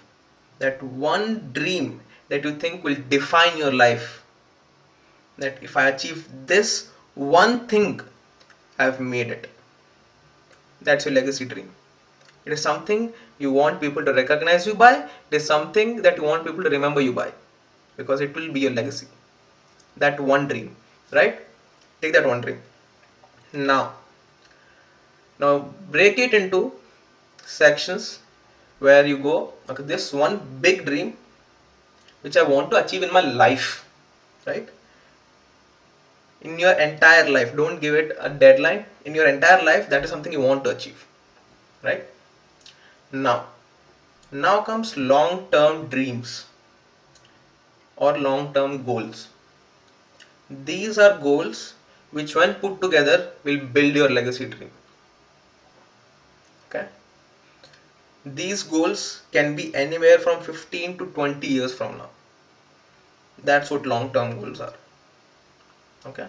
[0.60, 4.24] that one dream that you think will define your life.
[5.38, 8.02] That if I achieve this one thing,
[8.80, 9.50] I've made it.
[10.82, 11.72] That's your legacy dream.
[12.46, 14.94] It is something you want people to recognize you by.
[15.30, 17.32] It is something that you want people to remember you by
[17.98, 19.08] because it will be your legacy.
[19.98, 20.76] That one dream,
[21.12, 21.40] right?
[22.02, 22.62] Take that one dream.
[23.54, 23.94] Now,
[25.40, 26.74] now break it into
[27.46, 28.20] sections
[28.80, 31.18] where you go, okay, this one big dream
[32.22, 33.86] which I want to achieve in my life,
[34.46, 34.70] right?
[36.42, 38.86] In your entire life, don't give it a deadline.
[39.06, 41.06] In your entire life, that is something you want to achieve,
[41.84, 42.06] right?
[43.12, 43.48] Now,
[44.32, 46.46] now comes long term dreams
[47.96, 49.28] or long term goals.
[50.66, 51.74] These are goals
[52.12, 54.72] which, when put together, will build your legacy dream.
[56.68, 56.88] Okay,
[58.26, 62.10] these goals can be anywhere from 15 to 20 years from now.
[63.44, 64.74] That's what long term goals are.
[66.06, 66.28] Okay,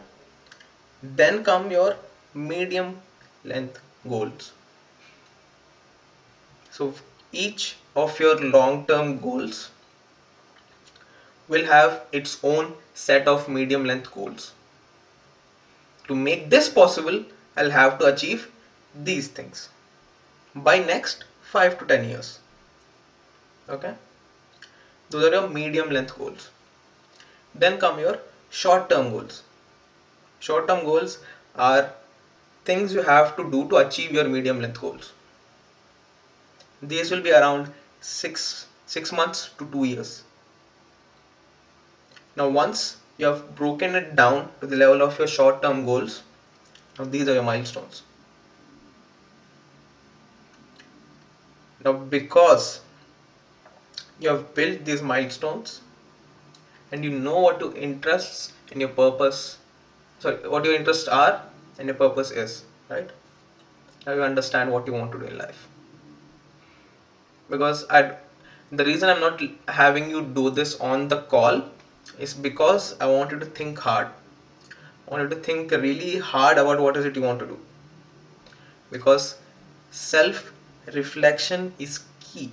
[1.02, 1.96] then come your
[2.34, 3.00] medium
[3.44, 4.52] length goals
[6.72, 6.94] so
[7.32, 9.70] each of your long term goals
[11.52, 14.52] will have its own set of medium length goals.
[16.08, 17.24] To make this possible,
[17.56, 18.50] I'll have to achieve
[19.10, 19.68] these things
[20.54, 22.38] by next 5 to 10 years.
[23.68, 23.94] Okay?
[25.10, 26.50] Those are your medium length goals.
[27.54, 28.18] Then come your
[28.50, 29.42] short term goals.
[30.40, 31.18] Short term goals
[31.54, 31.90] are
[32.64, 35.12] things you have to do to achieve your medium length goals
[36.82, 40.24] these will be around six six months to two years
[42.36, 46.22] now once you have broken it down to the level of your short term goals
[46.98, 48.02] now these are your milestones.
[51.84, 52.80] Now because
[54.20, 55.80] you have built these milestones
[56.92, 59.58] and you know what your interests and your purpose
[60.20, 61.42] sorry what your interests are
[61.78, 63.10] and your purpose is right?
[64.06, 65.66] Now you understand what you want to do in life.
[67.48, 68.16] Because I
[68.70, 71.62] the reason I'm not having you do this on the call
[72.18, 74.08] is because I want you to think hard.
[75.08, 77.60] I want you to think really hard about what is it you want to do.
[78.90, 79.34] Because
[79.90, 80.52] self
[80.92, 82.50] reflection is key.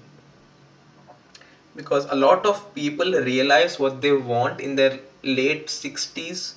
[1.76, 6.56] Because a lot of people realize what they want in their late 60s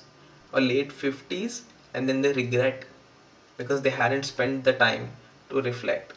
[0.51, 2.85] or late 50s and then they regret
[3.57, 5.11] because they hadn't spent the time
[5.49, 6.13] to reflect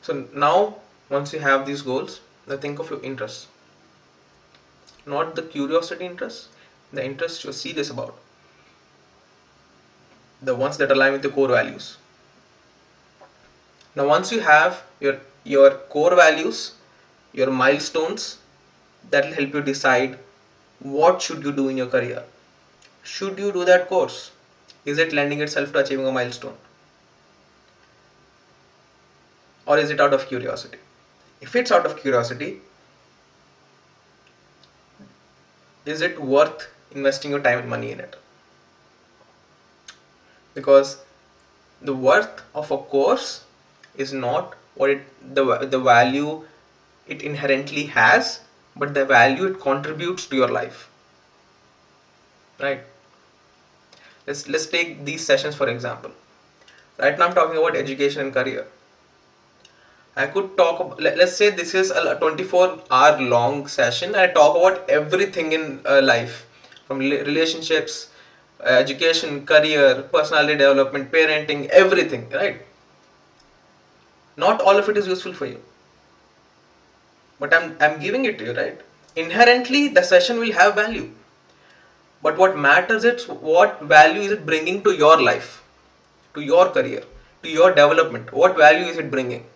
[0.00, 0.76] so now
[1.08, 3.46] once you have these goals now think of your interests
[5.06, 6.48] not the curiosity interests
[6.92, 8.14] the interests you're serious about.
[10.42, 11.96] The ones that align with your core values.
[13.94, 16.72] Now once you have your your core values
[17.32, 18.38] your milestones
[19.10, 20.18] that will help you decide
[20.80, 22.24] what should you do in your career.
[23.02, 24.30] Should you do that course?
[24.84, 26.56] Is it lending itself to achieving a milestone?
[29.64, 30.78] Or is it out of curiosity?
[31.42, 32.60] If it's out of curiosity,
[35.84, 38.16] is it worth investing your time and money in it?
[40.54, 40.98] Because
[41.80, 43.44] the worth of a course
[43.96, 46.44] is not what it the, the value
[47.08, 48.40] it inherently has,
[48.76, 50.88] but the value it contributes to your life.
[52.60, 52.84] Right?
[54.26, 56.12] Let's let's take these sessions for example.
[56.98, 58.66] Right now I'm talking about education and career
[60.14, 61.00] I could talk.
[61.00, 64.14] Let, us say this is a 24 hour long session.
[64.14, 66.46] I talk about everything in uh, life,
[66.86, 68.08] from relationships,
[68.62, 72.28] education, career, personality development, parenting, everything.
[72.30, 72.60] Right?
[74.36, 75.62] Not all of it is useful for you,
[77.40, 78.52] but I'm I'm giving it to you.
[78.52, 78.78] Right?
[79.16, 81.10] Inherently, the session will have value.
[82.22, 85.62] But what matters is what value is it bringing to your life,
[86.34, 87.02] to your career,
[87.42, 88.30] to your development.
[88.32, 89.46] What value is it bringing?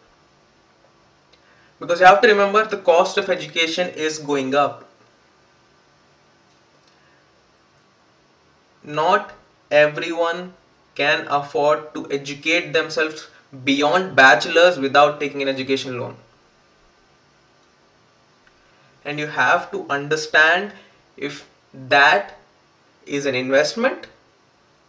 [1.78, 4.88] Because you have to remember the cost of education is going up.
[8.82, 9.32] Not
[9.70, 10.54] everyone
[10.94, 13.28] can afford to educate themselves
[13.64, 16.16] beyond bachelor's without taking an education loan.
[19.04, 20.72] And you have to understand
[21.16, 22.38] if that
[23.06, 24.06] is an investment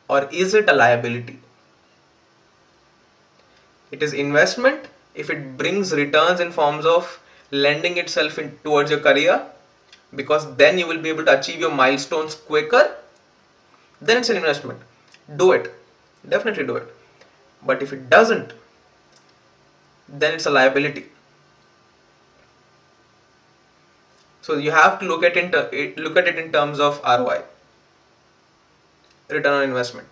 [0.07, 1.39] or is it a liability.
[3.91, 7.19] It is investment if it brings returns in forms of
[7.51, 9.45] lending itself in, towards your career
[10.15, 12.95] because then you will be able to achieve your milestones quicker
[13.99, 14.79] then it's an investment.
[15.35, 15.73] Do it.
[16.29, 16.95] Definitely do it.
[17.63, 18.53] But if it doesn't
[20.07, 21.05] then it's a liability.
[24.41, 27.43] So you have to look at it look at it in terms of ROI
[29.29, 30.07] return on investment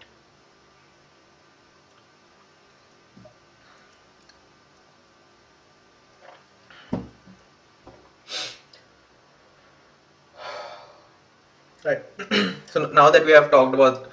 [11.85, 12.01] right
[12.73, 14.09] so now that we have talked about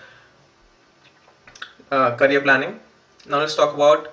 [1.91, 2.79] uh, career planning
[3.27, 4.09] now let's talk about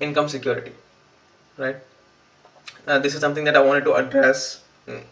[0.00, 0.72] income security
[1.56, 1.76] right
[2.86, 5.02] uh, this is something that i wanted to address mm.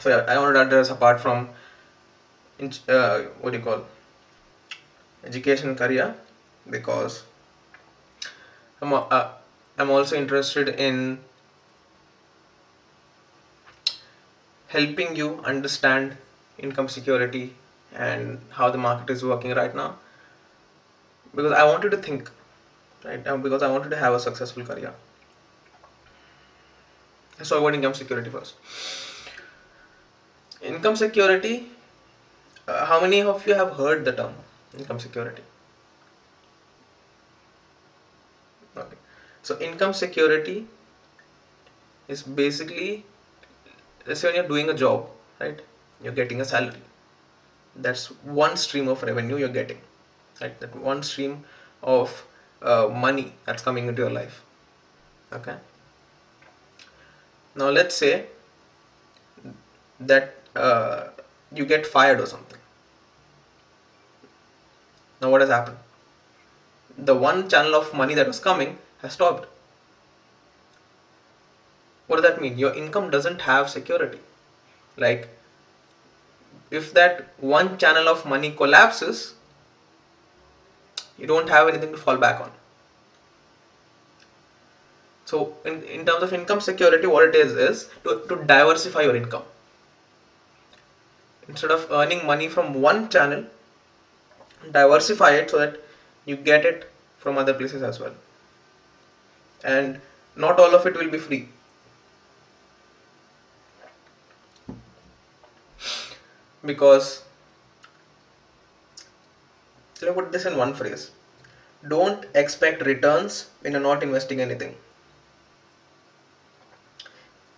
[0.00, 1.48] so yeah, i wanted to address apart from
[2.88, 3.84] uh, what do you call
[5.24, 6.14] education career
[6.68, 7.22] because
[8.80, 9.28] I'm, uh,
[9.76, 11.18] I'm also interested in
[14.68, 16.16] helping you understand
[16.58, 17.54] income security
[17.94, 19.96] and how the market is working right now
[21.34, 22.30] because I wanted to think
[23.04, 24.92] right now because I wanted to have a successful career.
[27.42, 28.54] So about income security first.
[30.60, 31.70] Income security.
[32.66, 34.34] Uh, how many of you have heard the term
[34.76, 35.42] income security?
[38.76, 38.96] Okay.
[39.42, 40.66] So income security
[42.08, 43.04] is basically
[44.08, 45.60] let's say when you're doing a job, right?
[46.02, 46.82] You're getting a salary.
[47.76, 48.06] That's
[48.40, 49.80] one stream of revenue you're getting,
[50.40, 50.58] right?
[50.60, 51.44] That one stream
[51.82, 52.24] of
[52.62, 54.42] uh, money that's coming into your life.
[55.32, 55.56] Okay.
[57.54, 58.26] Now let's say
[60.00, 61.08] that uh,
[61.52, 62.58] you get fired or something.
[65.20, 65.76] Now what has happened?
[66.96, 69.46] The one channel of money that was coming has stopped
[72.08, 72.58] what does that mean?
[72.58, 74.18] Your income doesn't have security.
[74.96, 75.28] Like
[76.70, 79.34] if that one channel of money collapses
[81.18, 82.50] you don't have anything to fall back on.
[85.24, 89.16] So in, in terms of income security what it is is to, to diversify your
[89.16, 89.44] income.
[91.48, 93.44] Instead of earning money from one channel
[94.72, 95.80] diversify it so that
[96.24, 98.14] you get it from other places as well.
[99.64, 100.00] And
[100.36, 101.48] not all of it will be free
[106.68, 107.22] because
[110.00, 111.10] let me put this in one phrase.
[111.94, 114.76] Don't expect returns when you're not investing anything.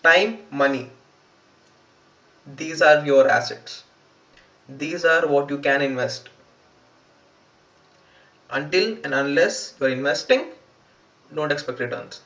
[0.03, 0.91] Time money.
[2.63, 3.83] These are your assets.
[4.69, 6.29] These are what you can invest.
[8.51, 10.47] Until and unless you're investing
[11.35, 12.21] don't expect returns.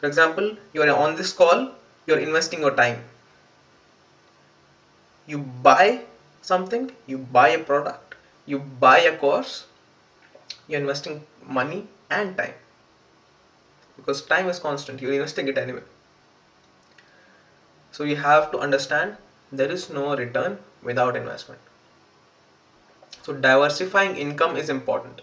[0.00, 1.72] For example you are on this call
[2.06, 3.02] you're investing your time
[5.30, 6.00] you buy
[6.42, 8.16] something, you buy a product,
[8.46, 9.66] you buy a course,
[10.66, 12.54] you're investing money and time.
[13.96, 15.82] Because time is constant, you're investing it anyway.
[17.92, 19.16] So you have to understand
[19.52, 21.60] there is no return without investment.
[23.22, 25.22] So diversifying income is important.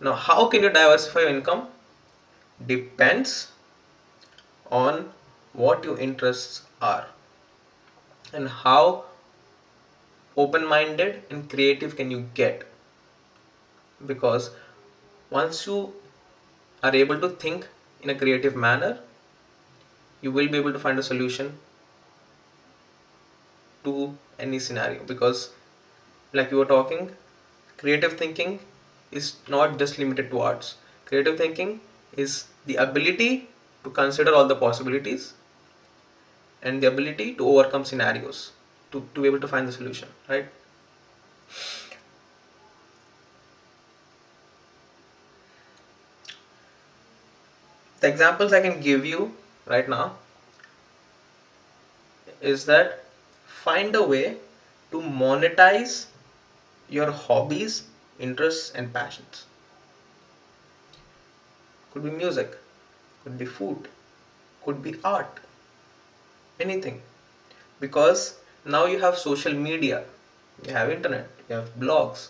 [0.00, 1.68] Now, how can you diversify your income?
[2.64, 3.48] Depends
[4.70, 5.10] on
[5.52, 7.06] what your interests are
[8.32, 9.04] and how
[10.38, 12.64] open minded and creative can you get?
[14.04, 14.50] Because
[15.30, 15.94] once you
[16.82, 17.68] are able to think
[18.02, 19.00] in a creative manner
[20.20, 21.56] you will be able to find a solution
[23.84, 25.02] to any scenario.
[25.04, 25.50] Because
[26.32, 27.10] like you were talking
[27.78, 28.60] creative thinking
[29.12, 30.76] is not just limited to arts.
[31.06, 31.80] Creative thinking
[32.16, 33.48] is the ability
[33.84, 35.34] to consider all the possibilities
[36.62, 38.52] and the ability to overcome scenarios
[38.92, 40.46] to, to be able to find the solution right?
[48.00, 50.16] The examples i can give you right now
[52.40, 53.04] is that
[53.46, 54.36] find a way
[54.92, 56.06] to monetize
[56.88, 57.82] your hobbies
[58.18, 59.44] interests and passions.
[61.92, 62.56] Could be music
[63.24, 63.88] could be food
[64.64, 65.40] could be art
[66.60, 67.00] anything.
[67.80, 68.34] Because
[68.64, 70.04] now you have social media
[70.66, 72.28] you have internet you have blogs.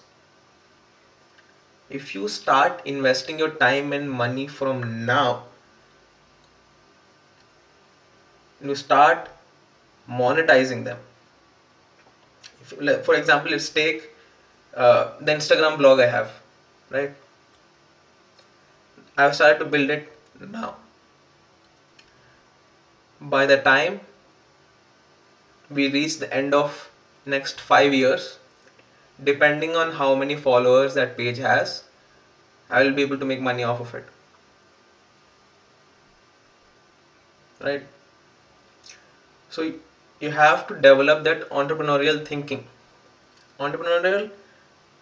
[1.91, 5.43] If you start investing your time and money from now
[8.61, 9.29] you start
[10.09, 10.99] monetizing them.
[12.61, 14.11] If, for example let's take
[14.75, 16.31] uh, the instagram blog i have
[16.91, 17.13] right?
[19.19, 20.07] I've started to build it
[20.41, 20.77] now.
[23.21, 24.01] By the time
[25.71, 26.91] we reach the end of
[27.27, 28.39] next five years,
[29.23, 31.85] depending on how many followers that page has,
[32.71, 34.05] I will be able to make money off of it.
[37.61, 37.83] Right?
[39.51, 39.73] So
[40.21, 42.67] you have to develop that entrepreneurial thinking.
[43.59, 44.31] Entrepreneurial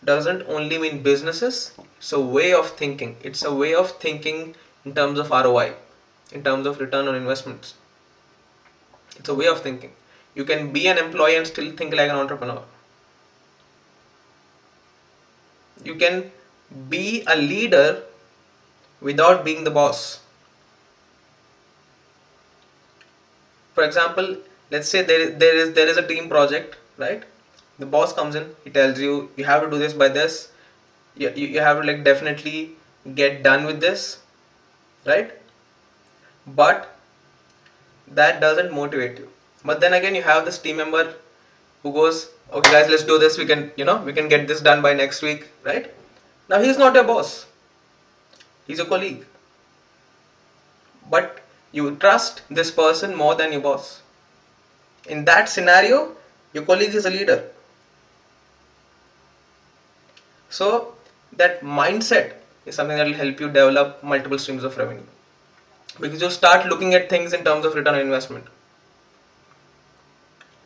[0.04, 3.16] doesn't only mean businesses, it's a way of thinking.
[3.22, 4.54] It's a way of thinking
[4.84, 5.74] in terms of ROI,
[6.32, 7.74] in terms of return on investments.
[9.16, 9.92] It's a way of thinking.
[10.36, 12.62] You can be an employee and still think like an entrepreneur.
[15.82, 16.30] You can
[16.88, 18.02] be a leader
[19.00, 20.20] without being the boss.
[23.74, 24.36] For example,
[24.70, 27.22] let's say there, there is there is a team project, right?
[27.78, 30.48] The boss comes in, he tells you you have to do this by this.
[31.16, 32.72] You, you, you have to like definitely
[33.14, 34.18] get done with this,
[35.06, 35.32] right?
[36.46, 36.88] But
[38.08, 39.28] that doesn't motivate you.
[39.66, 41.14] But then again, you have this team member
[41.82, 43.36] who goes, okay guys, let's do this.
[43.36, 45.92] We can, you know, we can get this done by next week, right?
[46.48, 47.46] Now he's not your boss.
[48.66, 49.26] He's a colleague.
[51.10, 51.40] But
[51.72, 54.02] you trust this person more than your boss.
[55.08, 56.12] In that scenario,
[56.52, 57.50] your colleague is a leader.
[60.48, 60.94] So
[61.32, 65.02] that mindset is something that will help you develop multiple streams of revenue.
[66.00, 68.46] Because you start looking at things in terms of return on investment.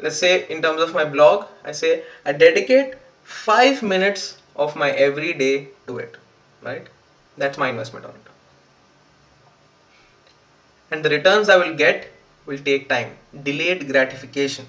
[0.02, 4.90] Let's say in terms of my blog, I say I dedicate five minutes of my
[4.90, 6.16] every day to it.
[6.62, 6.86] Right?
[7.36, 8.30] That's my investment on it.
[10.90, 12.08] And the returns I will get
[12.46, 13.16] will take time.
[13.42, 14.66] Delayed gratification.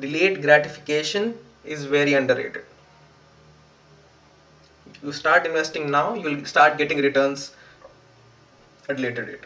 [0.00, 2.64] Delayed gratification is very underrated.
[5.02, 7.52] You start investing now, you'll start getting returns
[8.88, 9.44] at later date.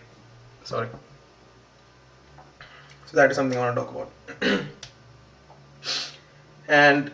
[0.65, 0.89] Sorry.
[3.15, 3.91] That is something I want to talk
[4.43, 4.61] about.
[6.69, 7.11] and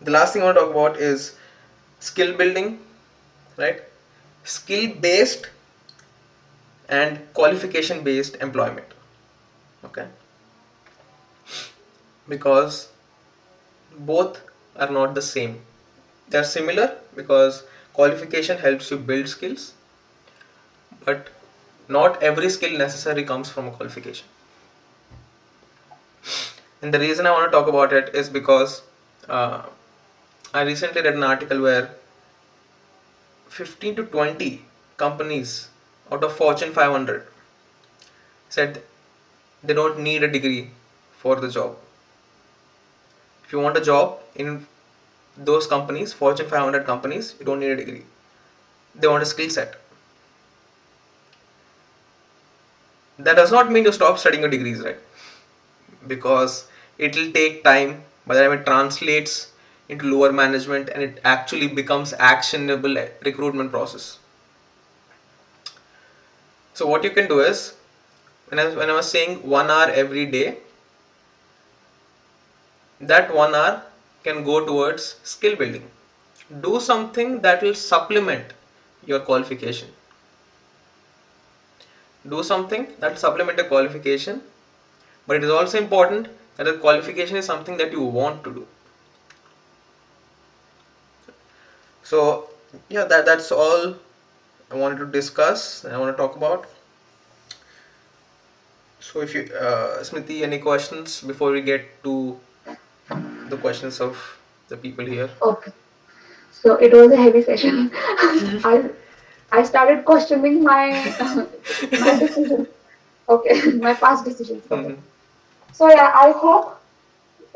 [0.00, 1.34] the last thing I want to talk about is
[2.00, 2.80] skill building,
[3.56, 3.82] right?
[4.44, 5.48] Skill based
[6.88, 8.86] and qualification based employment.
[9.84, 10.06] Okay.
[12.28, 12.88] Because
[13.98, 14.40] both
[14.76, 15.60] are not the same.
[16.28, 19.72] They are similar because qualification helps you build skills,
[21.04, 21.28] but
[21.88, 24.26] not every skill necessary comes from a qualification.
[26.82, 28.82] And the reason I want to talk about it is because
[29.28, 29.62] uh,
[30.54, 31.90] I recently read an article where
[33.48, 34.62] 15 to 20
[34.96, 35.68] companies
[36.12, 37.26] out of Fortune 500
[38.48, 38.82] said
[39.62, 40.70] they don't need a degree
[41.18, 41.76] for the job.
[43.44, 44.66] If you want a job in
[45.36, 48.04] those companies, Fortune 500 companies, you don't need a degree.
[48.94, 49.76] They want a skill set.
[53.18, 54.98] That does not mean you stop studying your degrees, right?
[56.06, 56.66] Because
[56.98, 58.02] it will take time.
[58.26, 59.52] By the time it translates
[59.88, 62.94] into lower management and it actually becomes actionable
[63.24, 64.18] recruitment process.
[66.74, 67.74] So what you can do is,
[68.48, 70.58] when I, when I was saying one hour every day,
[73.00, 73.82] that one hour
[74.22, 75.90] can go towards skill building.
[76.60, 78.52] Do something that will supplement
[79.04, 79.88] your qualification.
[82.28, 84.42] Do something that will supplement your qualification,
[85.26, 88.66] but it is also important that the qualification is something that you want to do.
[92.02, 92.50] So
[92.88, 93.94] yeah, that that's all
[94.70, 95.84] I wanted to discuss.
[95.84, 96.66] I want to talk about.
[99.00, 102.38] So if you, uh, Smriti, any questions before we get to
[103.48, 104.18] the questions of
[104.68, 105.30] the people here?
[105.40, 105.72] Okay.
[106.52, 107.90] So it was a heavy session.
[107.94, 108.90] I
[109.52, 111.14] I started questioning my
[111.98, 112.66] my decision.
[113.28, 113.54] Okay,
[113.86, 114.62] my past decisions.
[114.70, 114.94] Okay.
[114.94, 114.98] Mhm.
[115.80, 116.66] So yeah, I hope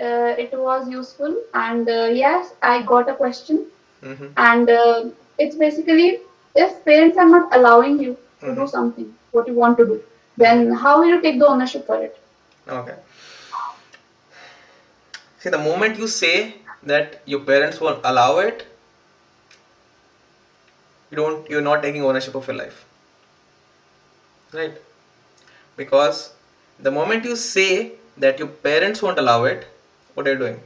[0.09, 1.34] uh, it was useful.
[1.55, 3.64] And uh, yes, I got a question.
[4.03, 4.32] Mhm.
[4.49, 5.03] And uh,
[5.38, 6.09] it's basically
[6.64, 8.12] if parents are not allowing you
[8.47, 8.70] to do Mhm.
[8.76, 10.01] something, what you want to do,
[10.45, 12.16] then how will you take the ownership for it?
[12.80, 12.97] Okay.
[15.38, 18.64] See, the moment you say that your parents won't allow it,
[21.12, 21.48] you don't.
[21.48, 22.84] You're not taking ownership of your life,
[24.52, 24.78] right?
[25.76, 26.32] Because
[26.78, 29.66] the moment you say that your parents won't allow it,
[30.14, 30.60] what are you doing?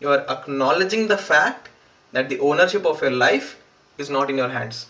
[0.00, 1.68] You are acknowledging the fact
[2.12, 3.56] that the ownership of your life
[3.98, 4.86] is not in your hands.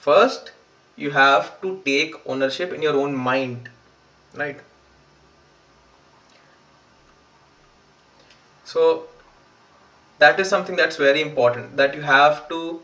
[0.00, 0.52] First,
[0.96, 3.68] you have to take ownership in your own mind,
[4.34, 4.60] right?
[8.64, 9.08] So
[10.18, 12.82] that is something that's very important that you have to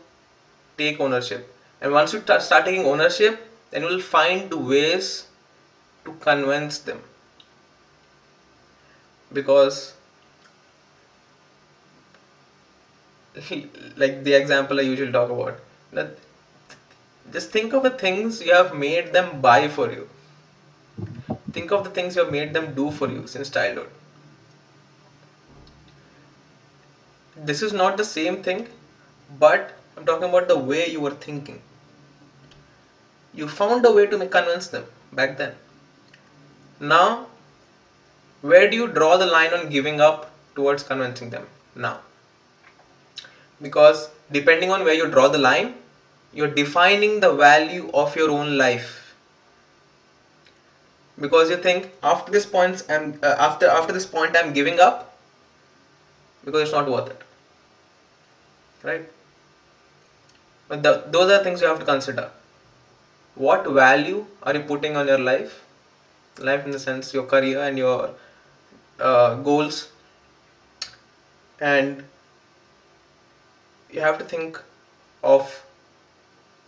[0.77, 1.53] take ownership.
[1.81, 5.27] And once you ta- start taking ownership, then you will find ways
[6.05, 7.01] to convince them.
[9.33, 9.93] Because
[13.97, 15.59] like the example I usually talk about
[15.91, 16.17] that
[17.31, 20.07] just think of the things you have made them buy for you.
[21.53, 23.89] Think of the things you have made them do for you since childhood
[27.49, 28.67] this is not the same thing
[29.43, 31.61] but i'm talking about the way you were thinking.
[33.35, 35.55] You found a way to convince them back then.
[36.79, 37.27] Now
[38.41, 41.99] where do you draw the line on giving up towards convincing them now?
[43.61, 45.73] Because depending on where you draw the line
[46.33, 49.15] you're defining the value of your own life.
[51.19, 55.03] Because you think after this point i'm uh, after after this point i'm giving up
[56.45, 57.22] because it's not worth it
[58.83, 59.09] right?
[60.67, 62.29] But the, those are things you have to consider.
[63.35, 65.63] What value are you putting on your life?
[66.39, 68.11] Life in the sense your career and your
[68.99, 69.89] uh, goals.
[71.59, 72.03] And
[73.91, 74.59] you have to think
[75.23, 75.63] of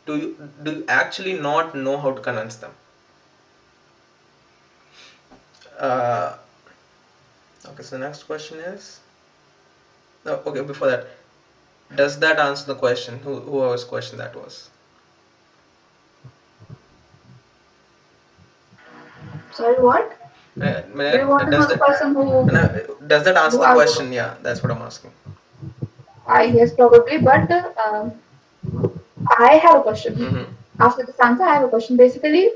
[0.05, 2.72] do you do you actually not know how to convince them?
[5.78, 6.38] Uh,
[7.68, 8.99] okay so the next question is
[10.26, 11.07] no okay before that
[11.97, 14.69] does that answer the question who whoever's question that was
[19.53, 20.11] Sorry, what?
[20.61, 20.81] uh,
[21.11, 23.07] Do you want to know does, the that, person who?
[23.07, 25.11] does that answer the question yeah that's what i'm asking
[26.27, 28.09] I guess probably, but uh,
[29.37, 30.15] I have a question.
[30.15, 30.43] hmm
[30.79, 31.95] After this answer, I have a question.
[31.97, 32.49] Basically,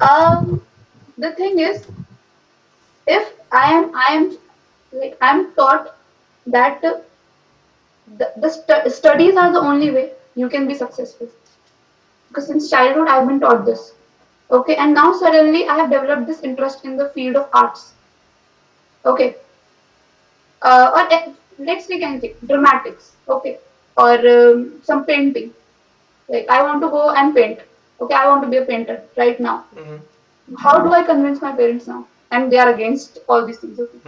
[0.00, 0.60] um,
[1.18, 1.86] the thing is,
[3.06, 4.38] if I am, I am,
[4.92, 5.96] like, I'm taught
[6.46, 6.82] that
[8.06, 11.28] the, the stu- studies are the only way you can be successful.
[12.28, 13.94] Because since childhood, I've been taught this.
[14.50, 17.94] Okay, and now suddenly I have developed this interest in the field of arts.
[19.04, 19.36] Okay,
[20.62, 23.12] uh, or eh, let's take anything, dramatics.
[23.28, 23.58] Okay,
[23.96, 25.52] or um, some painting.
[26.28, 27.60] Like I want to go and paint.
[28.00, 29.64] Okay, I want to be a painter right now.
[29.74, 29.96] hmm
[30.58, 32.06] How do I convince my parents now?
[32.30, 33.78] And they are against all these things.
[33.80, 33.98] Okay,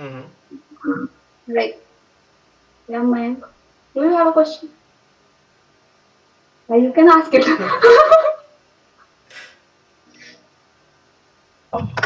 [0.82, 1.04] hmm
[1.48, 1.76] right.
[2.88, 3.42] Yeah, Mayank.
[3.96, 4.68] Do you have a question?
[6.68, 7.46] Yeah, you can ask it.
[7.46, 7.58] Wait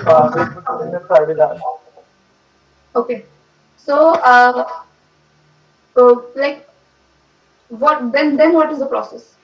[0.07, 1.62] for two minutes, I will ask.
[2.95, 3.24] okay.
[3.76, 4.64] So, uh,
[5.97, 6.68] uh, like,
[7.68, 8.36] what then?
[8.36, 9.34] Then what is the process?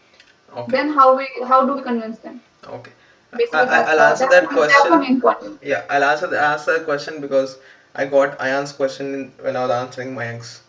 [0.57, 2.40] okay Then how we how do we convince them?
[2.66, 2.92] okay
[3.32, 5.59] Basically, I, that's, i'll uh, answer that the- That's the question.
[5.62, 7.59] Yeah, I'll answer the answer that question because
[7.97, 10.62] I got Ayan's question when I was answering Mayank's.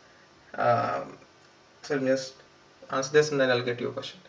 [0.56, 1.18] Um,
[1.88, 2.34] so just
[2.92, 4.20] answer this and then I'll get your question.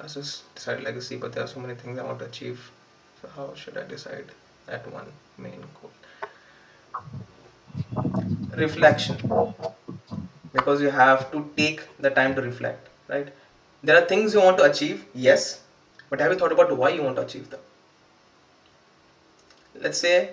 [0.00, 2.70] I just decide legacy, but there are so many things I want to achieve.
[3.22, 4.26] So how should I decide
[4.66, 5.90] that one main goal?
[8.56, 9.16] Reflection,
[10.52, 13.28] because you have to take the time to reflect, right?
[13.82, 15.62] There are things you want to achieve, yes,
[16.10, 17.60] but have you thought about why you want to achieve them?
[19.80, 20.30] let's say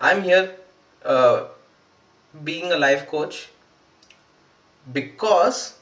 [0.00, 0.56] I'm here
[1.04, 1.44] uh,
[2.44, 3.48] being a life coach
[4.92, 5.77] because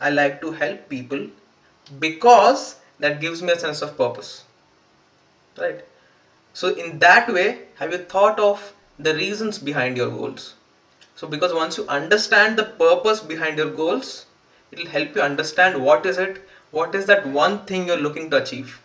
[0.00, 1.28] I like to help people
[1.98, 4.44] because that gives me a sense of purpose.
[5.56, 5.84] Right?
[6.52, 10.54] So, in that way, have you thought of the reasons behind your goals?
[11.16, 14.26] So, because once you understand the purpose behind your goals,
[14.70, 18.30] it will help you understand what is it, what is that one thing you're looking
[18.30, 18.80] to achieve.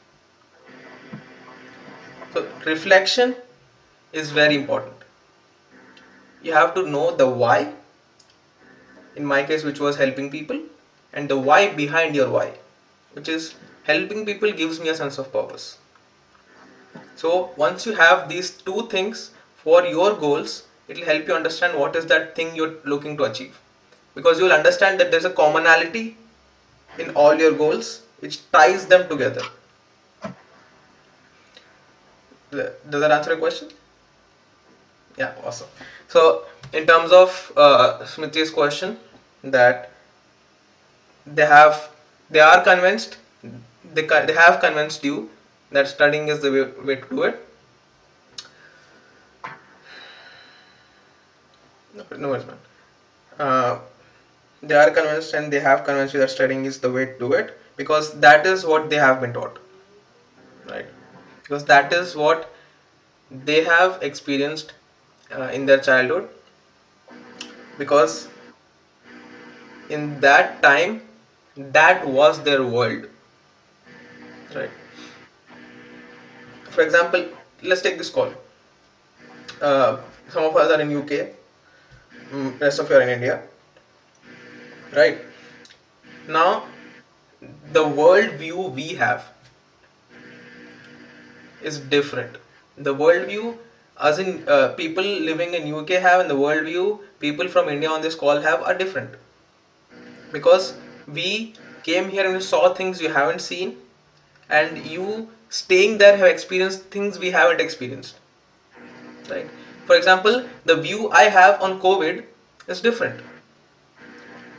[2.33, 3.35] So, reflection
[4.11, 4.93] is very important.
[6.41, 7.73] You have to know the why,
[9.15, 10.59] in my case, which was helping people,
[11.13, 12.53] and the why behind your why,
[13.13, 15.77] which is helping people gives me a sense of purpose.
[17.15, 21.77] So, once you have these two things for your goals, it will help you understand
[21.77, 23.59] what is that thing you're looking to achieve.
[24.15, 26.17] Because you will understand that there's a commonality
[26.97, 29.41] in all your goals which ties them together.
[32.51, 33.69] Does that answer your question?
[35.17, 35.67] Yeah, awesome.
[36.07, 38.05] So, in terms of uh,
[38.53, 38.97] question,
[39.43, 39.92] that
[41.25, 41.89] they have,
[42.29, 43.17] they are convinced,
[43.93, 45.29] they they have convinced you
[45.71, 47.47] that studying is the way, way to do it.
[51.95, 52.57] No, no worries, man.
[53.39, 53.79] Uh,
[54.61, 57.33] they are convinced and they have convinced you that studying is the way to do
[57.33, 59.59] it because that is what they have been taught,
[60.69, 60.85] right?
[61.43, 62.53] Because that is what
[63.31, 64.73] they have experienced
[65.31, 66.29] uh, in their childhood
[67.77, 68.27] because
[69.89, 71.01] in that time
[71.55, 73.05] that was their world
[74.55, 74.69] right
[76.73, 77.25] for example,
[77.61, 78.33] let's take this call.
[79.61, 79.97] Uh,
[80.29, 81.29] some of us are in UK,
[82.31, 83.41] mm, rest of you are in India,
[84.93, 85.19] right?
[86.27, 86.63] Now,
[87.71, 89.29] the world view we have
[91.61, 92.37] is different.
[92.77, 93.59] The world view,
[94.01, 97.89] as in uh, people living in UK have, and the world view people from India
[97.89, 99.11] on this call have are different.
[100.31, 100.73] Because
[101.07, 103.77] we came here and we saw things you haven't seen,
[104.49, 108.19] and you staying there have experienced things we haven't experienced.
[109.29, 109.49] Right?
[109.85, 112.23] For example, the view I have on COVID
[112.67, 113.21] is different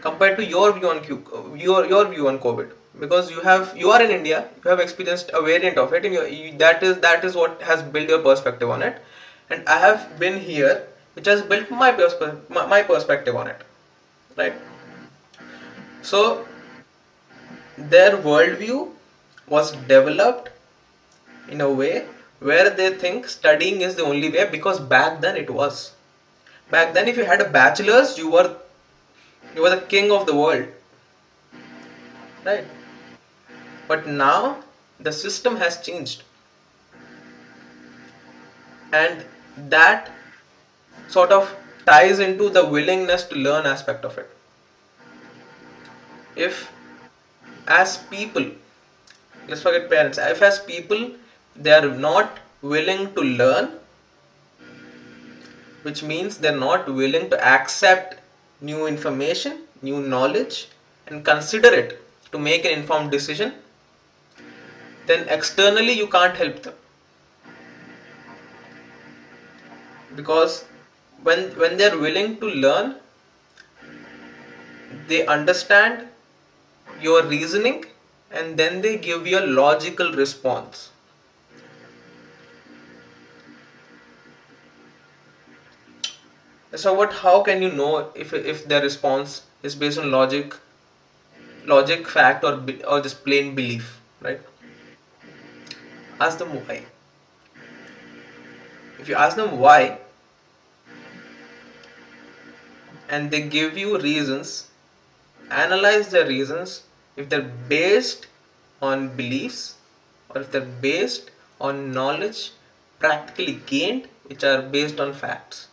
[0.03, 1.22] compared to your view on Q,
[1.57, 5.30] your your view on COVID because you have you are in India, you have experienced
[5.34, 8.70] a variant of it, and you, that is that is what has built your perspective
[8.70, 9.01] on it.
[9.51, 13.62] And I have been here, which has built my perspe- my, my perspective on it,
[14.36, 14.55] right?
[16.05, 16.47] So
[17.79, 18.91] their worldview
[19.49, 20.51] was developed
[21.49, 22.07] in a way
[22.41, 25.93] where they think studying is the only way because back then it was.
[26.71, 28.57] Back then, if you had a bachelor's, you were
[29.55, 30.67] you were the king of the world,
[32.45, 32.67] right?
[33.89, 34.59] But now
[35.01, 36.23] the system has changed,
[38.93, 39.25] and
[39.57, 40.11] that
[41.09, 41.55] sort of
[41.87, 44.34] ties into the willingness to learn aspect of it.
[46.37, 46.70] If
[47.66, 48.47] as people
[49.49, 51.11] let's forget parents if as people
[51.57, 53.70] they are not willing to learn
[55.82, 58.18] which means they're not willing to accept
[58.61, 60.68] new information new knowledge
[61.07, 62.01] and consider it
[62.32, 63.55] to make an informed decision
[65.07, 66.74] then externally you can't help them.
[70.16, 70.64] Because
[71.22, 72.95] when when they're willing to learn
[75.09, 76.09] they understand
[77.01, 77.84] your reasoning
[78.30, 80.90] and then they give you a logical response.
[86.74, 90.55] So what how can you know if if their response is based on logic
[91.66, 94.40] logic fact or or just plain belief, right?
[96.20, 96.86] Ask them why.
[98.99, 99.99] If you ask them why
[103.09, 104.68] and they give you reasons,
[105.51, 106.84] analyze their reasons
[107.16, 108.26] if they're based
[108.80, 109.74] on beliefs
[110.30, 111.30] or if they're based
[111.61, 112.53] on knowledge
[112.99, 115.68] practically gained which are based on facts.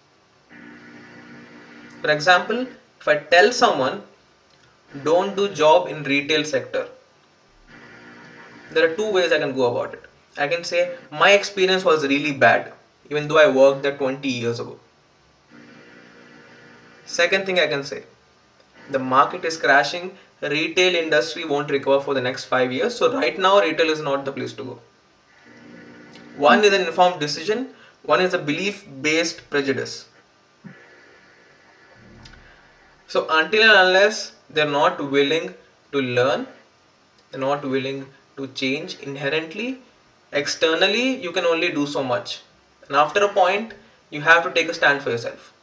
[2.01, 2.67] For example,
[2.99, 4.03] if I tell someone
[5.03, 6.87] don't do job in retail sector,
[8.71, 10.03] there are two ways I can go about it.
[10.37, 12.73] I can say my experience was really bad
[13.09, 14.79] even though I worked there 20 years ago.
[17.05, 18.03] Second thing I can say,
[18.91, 22.95] the market is crashing retail industry won't recover for the next five years.
[22.95, 24.79] So right now, retail is not the place to go.
[26.35, 27.69] One is an informed decision.
[28.03, 30.07] One is a belief-based prejudice.
[33.07, 35.53] So until and unless they're not willing
[35.91, 36.47] to learn,
[37.29, 39.79] they're not willing to change inherently,
[40.31, 42.41] externally you can only do so much.
[42.87, 43.73] And after a point,
[44.09, 45.53] you have to take a stand for yourself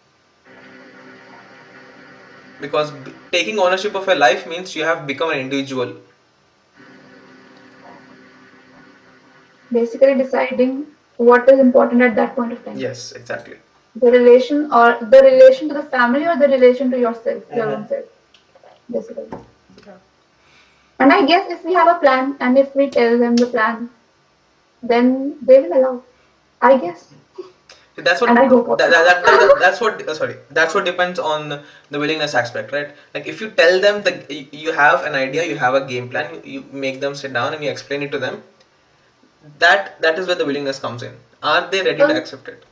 [2.60, 2.92] because
[3.32, 5.96] taking ownership of your life means you have become an individual.
[9.70, 10.86] Basically deciding
[11.16, 12.78] what is important at that point of time.
[12.78, 13.56] Yes exactly.
[13.96, 17.76] The relation or the relation to the family or the relation to yourself your Mhm.
[17.76, 18.06] own self
[18.90, 19.30] basically.
[21.00, 23.88] And i guess if we have a plan and if we tell them the plan
[24.92, 25.10] then
[25.50, 25.92] they will allow
[26.70, 27.04] i guess
[28.06, 30.74] that's what And I go for that, that, that, that- that's what uh, sorry that's
[30.74, 31.48] what depends on
[31.90, 34.30] the willingness aspect right like if you tell them that
[34.64, 37.62] you have an idea you have a game plan you, make them sit down and
[37.64, 38.42] you explain it to them
[39.58, 42.64] that that is where the willingness comes in are they ready to Um, accept it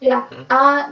[0.00, 0.46] yeah Mhm.
[0.50, 0.82] uh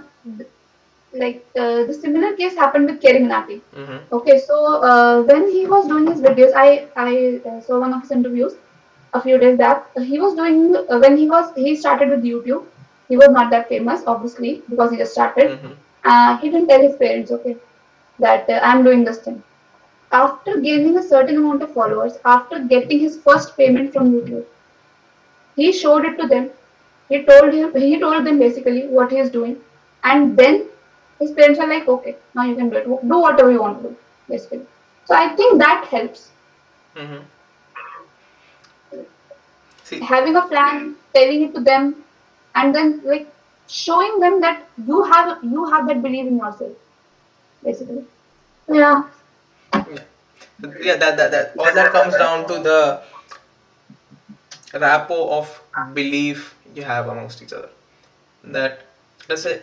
[1.22, 3.60] like uh, the similar case happened with Carry Minati.
[3.76, 3.98] mm-hmm.
[4.18, 8.00] Okay, so uh, when he was doing his videos, I I uh, saw one of
[8.04, 8.54] his interviews
[9.12, 9.90] a few days back.
[10.12, 12.64] He was doing uh, when he was he started with YouTube.
[13.12, 15.50] He was not that famous, obviously, because he just started.
[15.50, 15.72] Mm-hmm.
[16.02, 17.56] Uh, he didn't tell his parents, okay,
[18.18, 19.42] that uh, I'm doing this thing.
[20.10, 24.46] After gaining a certain amount of followers, after getting his first payment from YouTube,
[25.56, 26.48] he showed it to them.
[27.10, 29.58] He told him he told them basically what he is doing,
[30.04, 30.64] and then
[31.20, 32.86] his parents are like, okay, now you can do it.
[32.86, 33.96] Do whatever you want to do,
[34.26, 34.62] basically.
[35.04, 36.30] So I think that helps.
[36.96, 39.02] Mm-hmm.
[39.84, 42.01] see Having a plan, telling it to them,
[42.55, 43.26] and then like
[43.68, 46.72] showing them that you have you have that belief in yourself,
[47.64, 48.05] basically.
[48.68, 49.05] Yeah.
[49.74, 53.03] yeah that, that, that all that comes down to the
[54.78, 57.70] rapport of belief you have amongst each other.
[58.44, 58.86] That
[59.28, 59.62] let's say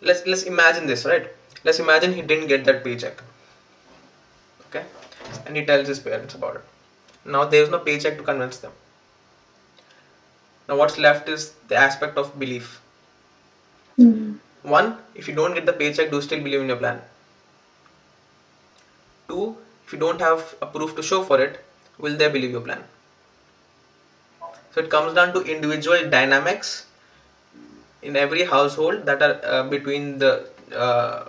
[0.00, 1.28] let's let's imagine this, right?
[1.64, 3.22] Let's imagine he didn't get that paycheck.
[4.68, 4.84] Okay?
[5.46, 6.62] And he tells his parents about it.
[7.24, 8.72] Now there is no paycheck to convince them.
[10.70, 12.80] Now what's left is the aspect of belief.
[13.98, 14.38] Mm.
[14.62, 17.02] One, if you don't get the paycheck, do you still believe in your plan?
[19.28, 19.56] Two,
[19.86, 21.64] if you don't have a proof to show for it,
[21.98, 22.84] will they believe your plan?
[24.74, 26.86] So it comes down to individual dynamics
[28.02, 31.28] in every household that are uh, between the uh,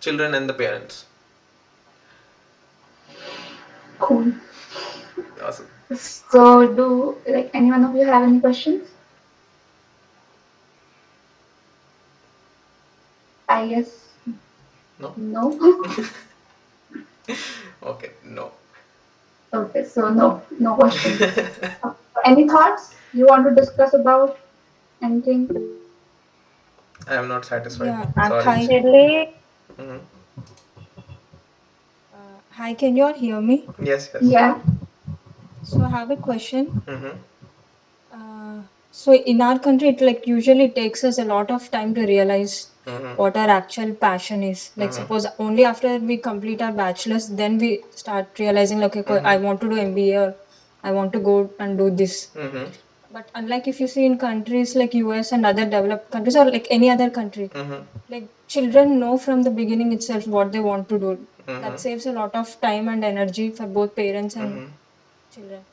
[0.00, 1.04] children and the parents.
[3.98, 4.32] Cool.
[5.42, 5.71] Awesome.
[5.96, 8.88] So, do like any one of you have any questions?
[13.48, 13.90] I guess
[14.98, 15.14] No?
[15.16, 15.84] no.
[17.82, 18.52] Okay, no.
[19.52, 21.20] okay, so no, no questions.
[22.24, 24.38] any thoughts you want to discuss about
[25.02, 25.48] anything?
[27.08, 27.86] I am not satisfied.
[27.86, 28.44] Yeah, Sorry.
[28.44, 28.62] hi.
[28.62, 29.34] Actually,
[29.78, 30.00] Mhm.
[32.14, 33.68] Uh, hi, can you all hear me?
[33.80, 34.22] Yes, yes.
[34.22, 34.58] Yeah.
[35.62, 36.66] So I have a question.
[36.86, 37.16] Mm-hmm.
[38.12, 42.06] Uh, so in our country, it like usually takes us a lot of time to
[42.06, 43.10] realize Mm-hmm.
[43.14, 44.72] what our actual passion is.
[44.76, 49.36] Like suppose only after we complete our bachelor's, then we start realizing like, okay, I
[49.36, 50.34] want to do MBA or
[50.82, 52.30] I want to go and do this.
[52.34, 52.64] Mm-hmm.
[53.12, 56.66] But unlike if you see in countries like US and other developed countries or like
[56.70, 57.84] any other country, Mm-hmm.
[58.10, 61.26] like children know from the beginning itself what they want to do.
[61.46, 64.68] That saves a lot of time and energy for both parents and Mhm.
[65.34, 65.64] Children.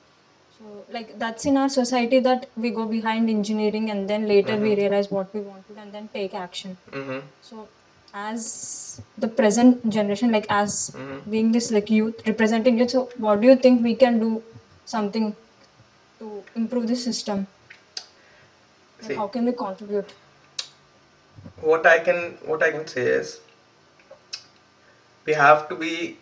[0.58, 4.76] So like that's in our society that we go behind engineering and then later we
[4.76, 6.78] realize what we wanted and then take action.
[6.92, 7.20] Mm-hmm.
[7.42, 7.68] So
[8.14, 11.20] as the present generation, like as Mhm.
[11.36, 14.32] being this like youth representing youth, so what do you think we can do
[14.96, 15.30] something
[16.20, 17.48] to improve the system?
[19.02, 20.18] Like how can we contribute?
[21.62, 23.40] what I can what I can say is
[25.26, 26.18] we have to be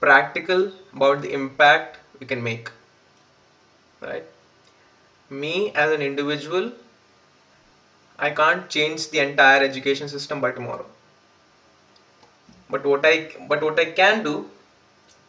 [0.00, 2.70] practical about the impact we can make
[4.00, 4.24] right?
[5.30, 6.72] Me as an individual
[8.18, 10.86] I can't change the entire education system by tomorrow.
[12.70, 14.50] But what I but what I can do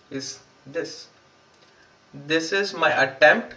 [0.09, 1.07] is this.
[2.13, 3.55] This is my attempt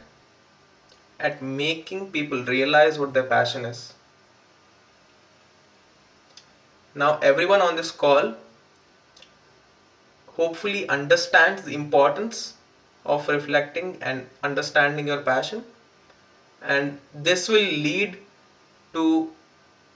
[1.20, 3.94] at making people realize what their passion is.
[6.94, 8.34] Now everyone on this call
[10.40, 12.54] hopefully understands the importance
[13.04, 15.64] of reflecting and understanding your passion.
[16.62, 18.18] And this will lead
[18.94, 19.30] to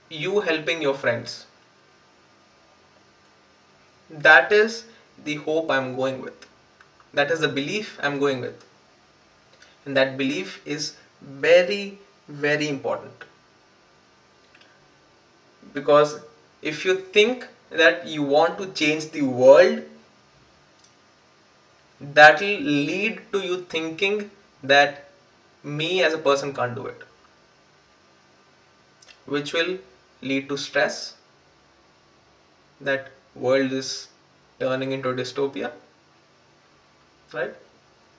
[0.09, 1.45] you helping your friends.
[4.09, 4.85] That is
[5.23, 6.47] the hope i'm going with.
[7.13, 8.65] That is the belief i'm going with.
[9.85, 13.25] And that belief is very very important.
[15.73, 16.19] Because
[16.61, 19.83] if you think that you want to change the world
[21.99, 24.31] that will lead to you thinking
[24.63, 25.09] that
[25.63, 27.01] me as a person can't do it.
[29.25, 29.79] Which will
[30.21, 31.15] lead to stress
[32.79, 34.07] that world is
[34.59, 35.71] turning into dystopia
[37.33, 37.53] right?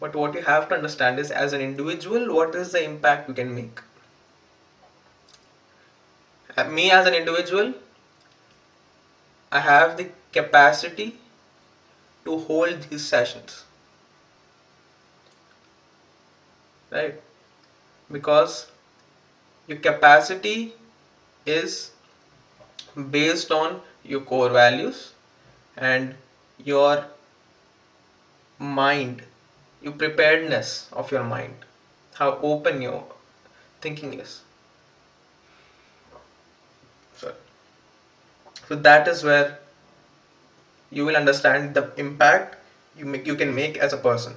[0.01, 3.35] But what you have to understand is as an individual what is the impact you
[3.35, 3.81] can make?
[6.57, 7.75] Uh, me as an individual
[9.53, 10.07] i have the
[10.37, 11.07] capacity
[12.27, 13.65] to hold these sessions.
[16.91, 17.21] Right?
[18.13, 18.71] Because
[19.67, 20.75] your capacity
[21.45, 21.91] is
[23.11, 25.13] based on your core values
[25.77, 26.15] and
[26.65, 27.07] your
[28.59, 29.23] mind
[29.87, 31.55] your preparedness of your mind.
[32.15, 33.05] How open your
[33.81, 34.41] thinking is.
[37.17, 37.33] So,
[38.69, 39.59] so that is where
[40.91, 42.57] you will understand the impact
[42.97, 44.35] you make, you can make as a person.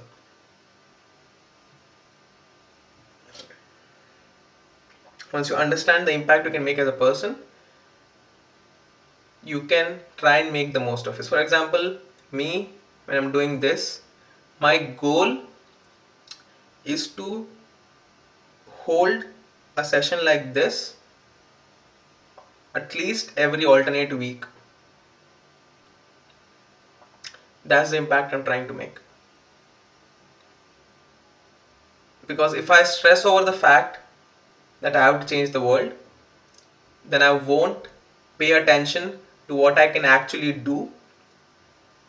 [5.32, 7.36] Once you understand the impact you can make as a person
[9.42, 11.26] you can try and make the most of it.
[11.26, 11.96] For example
[12.32, 12.70] me
[13.06, 14.02] when i'm doing this
[14.60, 15.38] my goal
[16.84, 17.46] is to
[18.84, 19.24] hold
[19.76, 20.96] a session like this
[22.74, 24.44] at least every alternate week
[27.70, 28.98] that's the impact i'm trying to make.
[32.26, 33.98] Because if i stress over the fact
[34.80, 35.92] that i have to change the world
[37.04, 37.88] then i won't
[38.38, 39.18] pay attention
[39.48, 40.78] to what i can actually do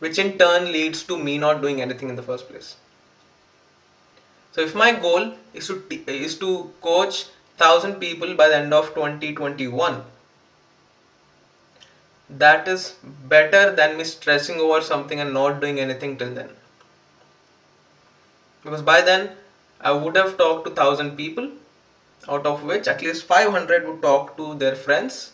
[0.00, 2.76] which in turn leads to me not doing anything in the first place.
[4.52, 7.24] So if my goal is to t- is to coach
[7.58, 10.04] thousand people by the end of 2021,
[12.38, 12.94] that is
[13.28, 16.50] better than me stressing over something and not doing anything till then.
[18.64, 19.30] Because by then
[19.80, 21.50] I would have talked to thousand people,
[22.28, 25.32] out of which at least 500 would talk to their friends,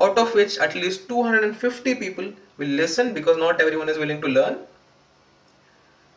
[0.00, 4.28] out of which at least 250 people will listen because not everyone is willing to
[4.28, 4.58] learn.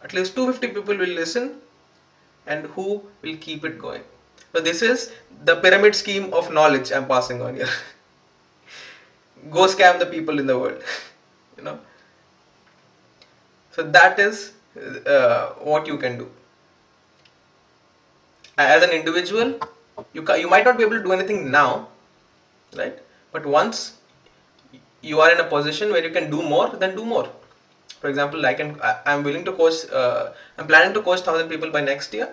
[0.04, 1.62] At least 250 people will listen
[2.48, 4.04] and who will keep it going.
[4.54, 5.12] So this is
[5.44, 7.70] the pyramid scheme of knowledge I'm passing on here.
[9.50, 10.82] Go scam the people in the world,
[11.58, 11.80] you know.
[13.72, 14.54] So that is
[15.06, 16.30] uh, what you can do.
[18.58, 19.60] As an individual,
[20.14, 21.90] you ca- you might not be able to do anything now,
[22.76, 22.98] right?
[23.32, 23.94] But once
[25.02, 27.28] you are in a position where you can do more, then do more.
[28.00, 29.90] For example, I can I, I'm willing to coach.
[29.92, 32.30] Uh, I'm planning to coach thousand people by next year.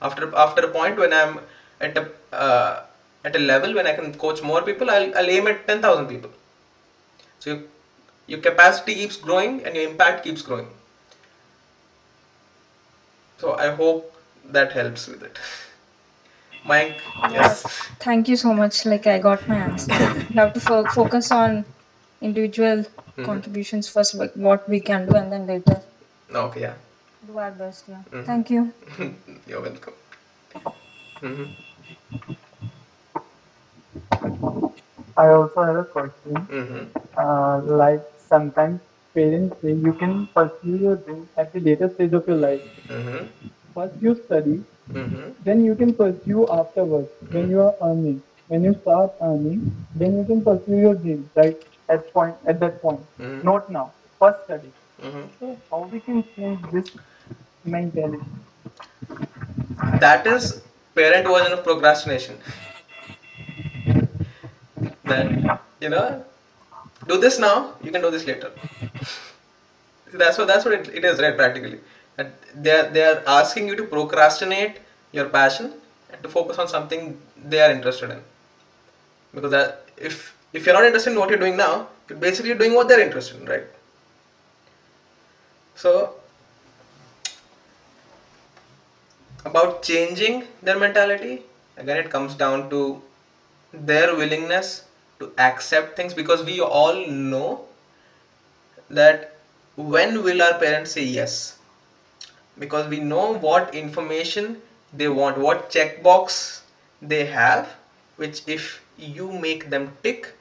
[0.00, 1.40] After after a point when I'm
[1.80, 2.82] at a uh,
[3.24, 6.06] at a level when I can coach more people, I'll, I'll aim at ten thousand
[6.08, 6.30] people.
[7.40, 7.68] So you,
[8.26, 10.68] your capacity keeps growing and your impact keeps growing.
[13.38, 14.14] So I hope
[14.50, 15.38] that helps with it.
[16.64, 17.64] Mike, yes.
[18.00, 18.84] Thank you so much.
[18.84, 19.94] Like I got my answer.
[20.30, 21.64] we have to fo- focus on
[22.20, 22.84] individual
[23.24, 25.82] contributions first, like what we can do, and then later
[26.34, 26.74] Okay, yeah.
[27.26, 27.84] do our best.
[27.88, 28.02] Yeah.
[28.24, 28.72] Thank you.
[29.46, 29.94] You're welcome.
[31.20, 31.44] hmm
[35.18, 36.36] I also have a question.
[36.52, 36.84] hmm
[37.22, 38.80] Uh, like sometimes
[39.18, 42.62] parents say you can pursue your dream at the later stage of your life.
[42.92, 43.24] hmm
[43.78, 44.56] First you study,
[44.96, 48.18] hmm then you can pursue afterwards when you are earning.
[48.52, 49.60] When you start earning,
[50.02, 51.56] then you can pursue your dream, right?
[51.96, 53.04] At point at that point.
[53.20, 53.42] Mhm.
[53.50, 53.86] Not now.
[54.22, 54.72] First study.
[55.08, 56.88] hmm So how we can change this
[57.76, 58.30] mentality?
[60.00, 60.62] That is
[60.94, 62.38] parent version of procrastination.
[65.08, 66.24] That you know,
[67.06, 67.74] do this now.
[67.82, 68.52] You can do this later.
[70.12, 71.36] That's what that's what it, it is, right?
[71.36, 71.80] Practically,
[72.16, 74.78] that they are they are asking you to procrastinate
[75.12, 75.74] your passion
[76.10, 78.20] and to focus on something they are interested in.
[79.34, 82.74] Because that if if you're not interested in what you're doing now, you're basically doing
[82.74, 83.66] what they're interested in, right?
[85.74, 86.14] So
[89.44, 91.42] about changing their mentality
[91.76, 93.00] again it comes down to
[93.72, 94.84] their willingness
[95.18, 97.66] to accept things because we all know
[98.90, 99.36] that
[99.76, 101.58] when will our parents say yes?
[102.58, 104.62] Because we know what information
[104.92, 106.62] they want what checkbox
[107.02, 107.74] they have
[108.16, 110.32] which if you make them tick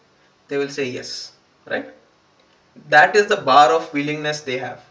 [0.47, 1.33] they will say yes
[1.69, 1.89] right?
[2.89, 4.83] That is the bar of willingness they have.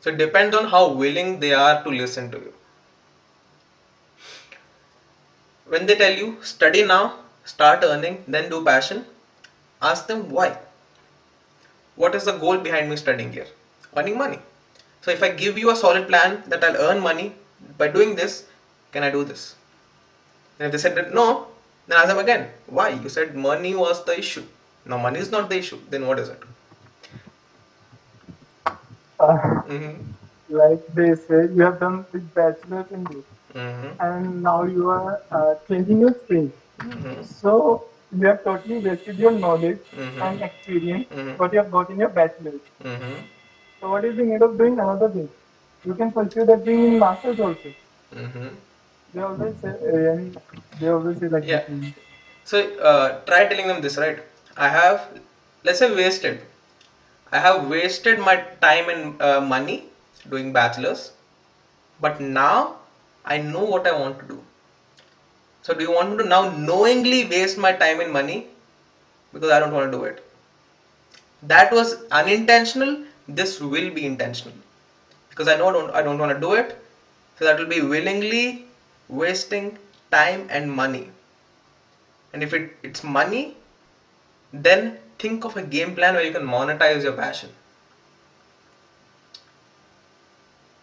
[0.00, 2.52] So it depends on how willing they are to listen to you.
[5.66, 7.20] When they tell you study now,
[7.52, 9.04] start earning, then do passion,
[9.82, 10.48] ask them why.
[11.96, 13.46] What is the goal behind me studying here?
[13.96, 14.38] Earning money.
[15.02, 17.34] So if I give you a solid plan that I'll earn money
[17.78, 18.46] by doing this,
[18.92, 19.56] can I do this?
[20.58, 21.48] And if they said that no,
[21.86, 22.90] then ask them again, why?
[22.90, 24.44] You said money was the issue.
[24.84, 25.80] Now money is not the issue.
[25.88, 26.42] Then what is it?
[29.18, 30.12] Uh, Mm-hmm.
[30.48, 33.24] like they say, you have done the bachelor's in this,
[33.54, 33.92] Mm-hmm.
[34.00, 36.52] and now you are uh, changing your stream.
[36.84, 37.22] Mm-hmm.
[37.22, 40.20] So you have totally wasted your knowledge Mhm.
[40.26, 41.36] and experience Mhm.
[41.38, 42.62] what you have got in your bachelor's.
[42.84, 43.14] Mm-hmm.
[43.80, 45.28] So what is the need of doing another thing?
[45.84, 47.72] You can pursue that thing in masters also.
[48.14, 48.48] Mm-hmm.
[49.14, 50.16] They always say, uh,
[50.80, 51.64] they always say like Yeah.
[52.44, 52.60] So
[52.90, 54.20] uh, try telling them this, right?
[54.56, 55.08] I have,
[55.64, 56.42] let's say, wasted.
[57.32, 59.78] I have wasted my time and uh, money
[60.28, 61.12] doing bachelor's,
[62.00, 62.76] but now
[63.24, 64.44] I know what I want to do.
[65.62, 68.48] So do you want me to now knowingly waste my time and money
[69.32, 70.24] because I don't want to do it?
[71.42, 73.04] That was unintentional.
[73.28, 74.56] This will be intentional
[75.28, 76.82] because I know I don't, I don't want to do it.
[77.38, 78.66] So that will be willingly
[79.08, 79.78] wasting
[80.10, 81.10] time and money
[82.32, 83.56] and if it, it's money
[84.52, 87.50] then think of a game plan where you can monetize your passion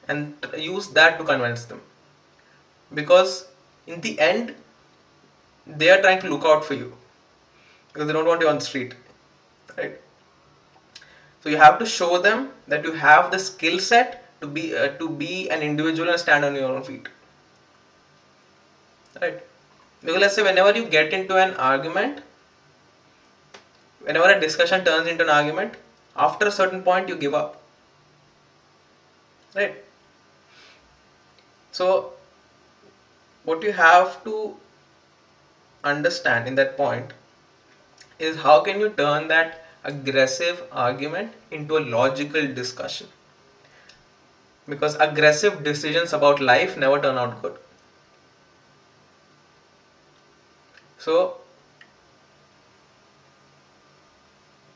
[0.07, 1.81] and use that to convince them
[2.93, 3.47] because
[3.85, 4.55] in the end
[5.67, 6.93] they are trying to look out for you.
[7.93, 8.93] Because they don't want you on the street
[9.77, 9.99] right?
[11.43, 14.89] So you have to show them that you have the skill set to be uh,
[14.99, 17.07] to be an individual and stand on your own feet
[19.21, 19.43] right?
[20.01, 22.21] Because let's say whenever you get into an argument
[24.01, 25.73] whenever a discussion turns into an argument
[26.15, 27.61] after a certain point you give up
[29.55, 29.83] right?
[31.71, 32.13] So,
[33.43, 34.55] what you have to
[35.87, 37.13] understand in that point
[38.19, 43.07] is how can you turn that aggressive argument into a logical discussion?
[44.69, 47.57] Because aggressive decisions about life never turn out good.
[50.97, 51.39] So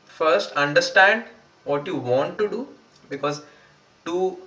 [0.06, 1.24] first understand
[1.64, 2.68] what you want to do
[3.08, 3.40] because
[4.04, 4.38] to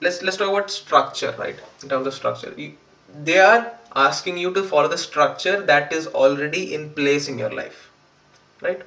[0.00, 1.58] let's let's talk about structure right?
[1.82, 2.72] In terms of structure you,
[3.14, 7.50] they are asking you to follow the structure that is already in place in your
[7.50, 7.90] life
[8.62, 8.82] right?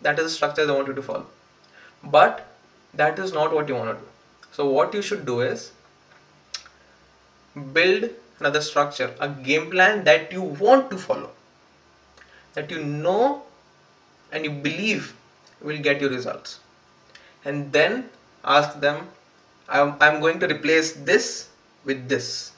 [0.00, 1.26] That is the structure they want you to follow.
[2.02, 2.46] But
[2.94, 4.08] that is not what you want to do.
[4.52, 5.72] So what you should do is
[7.72, 11.30] build another structure a game plan that you want to follow
[12.54, 13.42] that you know
[14.32, 15.14] and you believe
[15.60, 16.60] will get you results.
[17.44, 18.10] And then
[18.44, 19.08] ask them
[19.68, 21.48] I'm, I'm going to replace this
[21.84, 22.52] with this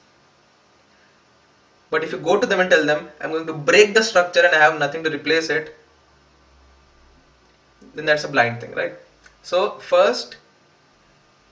[1.93, 4.43] but if you go to them and tell them I'm going to break the structure
[4.45, 5.75] and I have nothing to replace it
[7.95, 8.93] then that's a blind thing right?
[9.43, 10.37] So first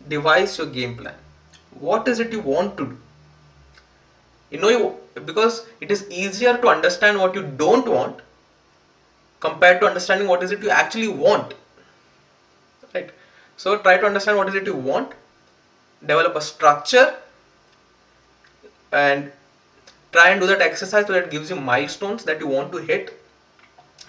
[0.07, 1.15] devise your game plan.
[1.87, 2.97] What is it you want to do?
[4.49, 8.21] You know you because it is easier to understand what you don't want
[9.39, 11.53] compared to understanding what is it you actually want
[12.93, 13.11] right?
[13.57, 15.13] So try to understand what is it you want.
[16.01, 17.15] Develop a structure
[18.91, 19.31] and
[20.11, 23.11] try and do that exercise so that gives you milestones that you want to hit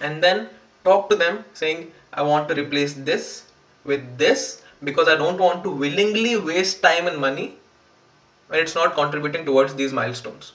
[0.01, 0.49] and then
[0.83, 3.27] talk to them saying i want to replace this
[3.91, 7.47] with this because i don't want to willingly waste time and money
[8.47, 10.53] when it's not contributing towards these milestones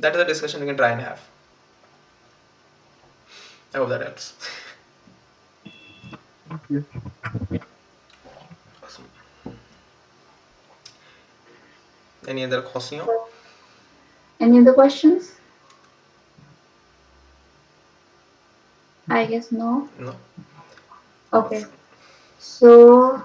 [0.00, 1.20] that is a discussion we can try and have
[3.74, 4.32] i hope that helps
[6.68, 6.84] Yes.
[6.94, 7.69] awesome.
[12.28, 13.00] Any other question
[14.40, 15.32] Any other questions?
[19.08, 19.88] I guess no.
[19.98, 20.14] no
[21.32, 21.64] Okay.
[22.38, 23.22] So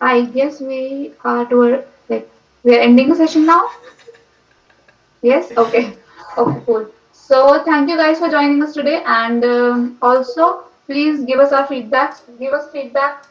[0.00, 2.28] I guess we are toward like
[2.62, 3.68] we are ending the session now.
[5.22, 5.50] Yes.
[5.56, 5.96] Okay.
[6.38, 6.62] Okay.
[6.66, 6.90] Cool.
[7.12, 11.66] So thank you guys for joining us today, and um, also please give us our
[11.66, 12.18] feedback.
[12.38, 13.26] Give us feedback